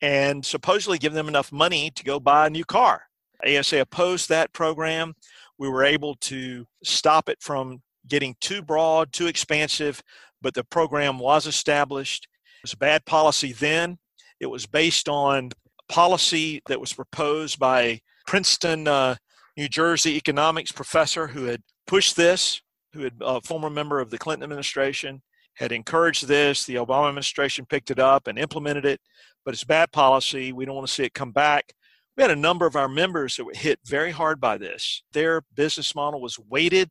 and 0.00 0.44
supposedly 0.44 0.98
give 0.98 1.12
them 1.12 1.28
enough 1.28 1.52
money 1.52 1.90
to 1.92 2.04
go 2.04 2.18
buy 2.18 2.46
a 2.46 2.50
new 2.50 2.64
car. 2.64 3.04
ASA 3.46 3.80
opposed 3.80 4.28
that 4.28 4.52
program. 4.52 5.14
We 5.58 5.68
were 5.68 5.84
able 5.84 6.16
to 6.16 6.66
stop 6.84 7.28
it 7.28 7.38
from 7.40 7.82
getting 8.08 8.36
too 8.40 8.62
broad, 8.62 9.12
too 9.12 9.26
expansive, 9.26 10.02
but 10.42 10.54
the 10.54 10.64
program 10.64 11.18
was 11.18 11.46
established. 11.46 12.26
It 12.58 12.64
was 12.64 12.72
a 12.72 12.78
bad 12.78 13.04
policy 13.06 13.52
then. 13.52 13.98
It 14.40 14.46
was 14.46 14.66
based 14.66 15.08
on 15.08 15.50
a 15.78 15.92
policy 15.92 16.60
that 16.66 16.80
was 16.80 16.92
proposed 16.92 17.58
by 17.58 18.00
Princeton, 18.26 18.88
uh, 18.88 19.16
New 19.56 19.68
Jersey 19.68 20.16
economics 20.16 20.72
professor 20.72 21.28
who 21.28 21.44
had 21.44 21.62
pushed 21.86 22.16
this, 22.16 22.60
who 22.92 23.00
had 23.02 23.14
a 23.20 23.24
uh, 23.24 23.40
former 23.44 23.70
member 23.70 24.00
of 24.00 24.10
the 24.10 24.18
Clinton 24.18 24.42
administration, 24.42 25.22
had 25.54 25.72
encouraged 25.72 26.26
this. 26.26 26.64
The 26.64 26.76
Obama 26.76 27.08
administration 27.08 27.66
picked 27.66 27.90
it 27.90 27.98
up 27.98 28.26
and 28.26 28.38
implemented 28.38 28.84
it, 28.84 29.00
but 29.44 29.54
it's 29.54 29.64
bad 29.64 29.92
policy. 29.92 30.52
We 30.52 30.64
don't 30.64 30.74
want 30.74 30.86
to 30.86 30.92
see 30.92 31.04
it 31.04 31.14
come 31.14 31.32
back. 31.32 31.72
We 32.16 32.22
had 32.22 32.30
a 32.30 32.36
number 32.36 32.66
of 32.66 32.76
our 32.76 32.88
members 32.88 33.36
that 33.36 33.44
were 33.44 33.52
hit 33.54 33.78
very 33.86 34.10
hard 34.10 34.40
by 34.40 34.58
this. 34.58 35.02
Their 35.12 35.42
business 35.54 35.94
model 35.94 36.20
was 36.20 36.38
weighted 36.38 36.90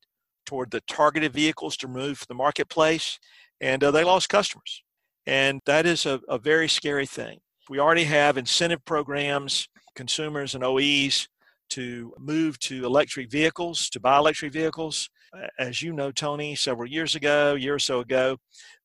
toward 0.51 0.69
the 0.69 0.81
targeted 0.81 1.31
vehicles 1.31 1.77
to 1.77 1.87
move 1.87 2.25
the 2.27 2.35
marketplace, 2.35 3.17
and 3.61 3.81
uh, 3.81 3.89
they 3.89 4.03
lost 4.03 4.27
customers. 4.27 4.83
And 5.25 5.61
that 5.65 5.85
is 5.85 6.05
a, 6.05 6.19
a 6.27 6.37
very 6.37 6.67
scary 6.67 7.05
thing. 7.05 7.39
We 7.69 7.79
already 7.79 8.03
have 8.03 8.37
incentive 8.37 8.83
programs, 8.83 9.69
consumers 9.95 10.53
and 10.53 10.61
OEs 10.61 11.29
to 11.69 12.13
move 12.19 12.59
to 12.59 12.83
electric 12.85 13.31
vehicles, 13.31 13.89
to 13.91 14.01
buy 14.01 14.17
electric 14.17 14.51
vehicles. 14.51 15.09
As 15.57 15.81
you 15.81 15.93
know, 15.93 16.11
Tony, 16.11 16.53
several 16.55 16.89
years 16.89 17.15
ago, 17.15 17.53
a 17.55 17.57
year 17.57 17.75
or 17.75 17.79
so 17.79 18.01
ago, 18.01 18.35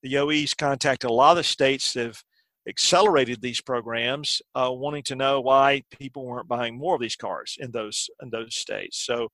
the 0.05 0.18
OEs 0.18 0.55
contacted 0.55 1.11
a 1.11 1.12
lot 1.12 1.33
of 1.33 1.38
the 1.38 1.42
states 1.42 1.94
that 1.94 2.07
have 2.07 2.22
accelerated 2.68 3.42
these 3.42 3.61
programs, 3.61 4.40
uh, 4.55 4.70
wanting 4.70 5.02
to 5.05 5.16
know 5.16 5.40
why 5.40 5.83
people 5.90 6.26
weren't 6.26 6.46
buying 6.46 6.79
more 6.79 6.94
of 6.94 7.00
these 7.00 7.16
cars 7.16 7.57
in 7.59 7.72
those 7.72 8.09
in 8.22 8.31
those 8.31 8.55
states. 8.55 9.05
So, 9.05 9.31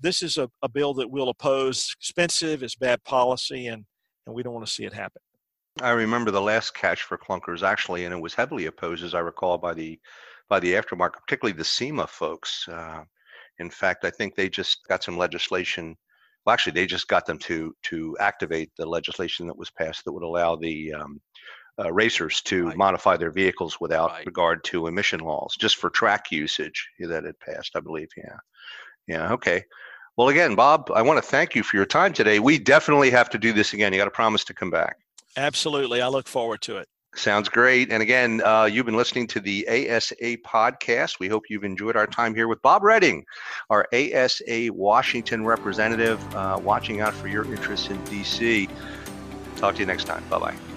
this 0.00 0.22
is 0.22 0.38
a, 0.38 0.48
a 0.62 0.68
bill 0.68 0.94
that 0.94 1.10
we'll 1.10 1.28
oppose. 1.28 1.78
It's 1.78 1.96
expensive, 1.98 2.62
it's 2.62 2.76
bad 2.76 3.02
policy, 3.04 3.66
and 3.68 3.84
and 4.26 4.34
we 4.34 4.42
don't 4.42 4.54
want 4.54 4.66
to 4.66 4.72
see 4.72 4.84
it 4.84 4.92
happen. 4.92 5.22
I 5.80 5.90
remember 5.90 6.30
the 6.30 6.40
last 6.40 6.74
catch 6.74 7.02
for 7.02 7.16
clunkers 7.16 7.62
actually, 7.62 8.04
and 8.04 8.14
it 8.14 8.20
was 8.20 8.34
heavily 8.34 8.66
opposed, 8.66 9.04
as 9.04 9.14
I 9.14 9.20
recall, 9.20 9.58
by 9.58 9.74
the 9.74 9.98
by 10.48 10.60
the 10.60 10.74
aftermarket, 10.74 11.22
particularly 11.26 11.56
the 11.56 11.64
SEMA 11.64 12.06
folks. 12.06 12.66
Uh, 12.68 13.04
in 13.58 13.70
fact, 13.70 14.04
I 14.04 14.10
think 14.10 14.34
they 14.34 14.48
just 14.48 14.78
got 14.88 15.04
some 15.04 15.16
legislation. 15.16 15.96
Well, 16.44 16.54
actually, 16.54 16.72
they 16.72 16.86
just 16.86 17.08
got 17.08 17.26
them 17.26 17.38
to 17.40 17.74
to 17.84 18.16
activate 18.20 18.70
the 18.76 18.86
legislation 18.86 19.46
that 19.46 19.56
was 19.56 19.70
passed 19.70 20.04
that 20.04 20.12
would 20.12 20.22
allow 20.22 20.56
the 20.56 20.92
um, 20.92 21.20
uh, 21.78 21.92
racers 21.92 22.42
to 22.42 22.66
right. 22.66 22.76
modify 22.76 23.16
their 23.16 23.30
vehicles 23.30 23.78
without 23.80 24.10
right. 24.10 24.26
regard 24.26 24.64
to 24.64 24.86
emission 24.86 25.20
laws, 25.20 25.56
just 25.58 25.76
for 25.76 25.88
track 25.88 26.30
usage 26.30 26.88
that 26.98 27.24
had 27.24 27.38
passed, 27.40 27.72
I 27.76 27.80
believe. 27.80 28.08
Yeah, 28.16 28.36
yeah, 29.06 29.32
okay. 29.32 29.64
Well, 30.20 30.28
again, 30.28 30.54
Bob, 30.54 30.90
I 30.94 31.00
want 31.00 31.16
to 31.16 31.26
thank 31.26 31.54
you 31.54 31.62
for 31.62 31.78
your 31.78 31.86
time 31.86 32.12
today. 32.12 32.40
We 32.40 32.58
definitely 32.58 33.10
have 33.10 33.30
to 33.30 33.38
do 33.38 33.54
this 33.54 33.72
again. 33.72 33.94
You 33.94 33.98
got 33.98 34.04
to 34.04 34.10
promise 34.10 34.44
to 34.44 34.52
come 34.52 34.70
back. 34.70 34.98
Absolutely. 35.38 36.02
I 36.02 36.08
look 36.08 36.28
forward 36.28 36.60
to 36.60 36.76
it. 36.76 36.86
Sounds 37.14 37.48
great. 37.48 37.90
And 37.90 38.02
again, 38.02 38.42
uh, 38.44 38.64
you've 38.64 38.84
been 38.84 38.98
listening 38.98 39.28
to 39.28 39.40
the 39.40 39.66
ASA 39.66 40.36
podcast. 40.46 41.20
We 41.20 41.28
hope 41.28 41.44
you've 41.48 41.64
enjoyed 41.64 41.96
our 41.96 42.06
time 42.06 42.34
here 42.34 42.48
with 42.48 42.60
Bob 42.60 42.82
Redding, 42.82 43.24
our 43.70 43.88
ASA 43.94 44.68
Washington 44.74 45.46
representative, 45.46 46.20
uh, 46.36 46.60
watching 46.62 47.00
out 47.00 47.14
for 47.14 47.28
your 47.28 47.46
interests 47.46 47.88
in 47.88 47.96
DC. 48.04 48.68
Talk 49.56 49.76
to 49.76 49.80
you 49.80 49.86
next 49.86 50.04
time. 50.04 50.22
Bye 50.28 50.38
bye. 50.38 50.69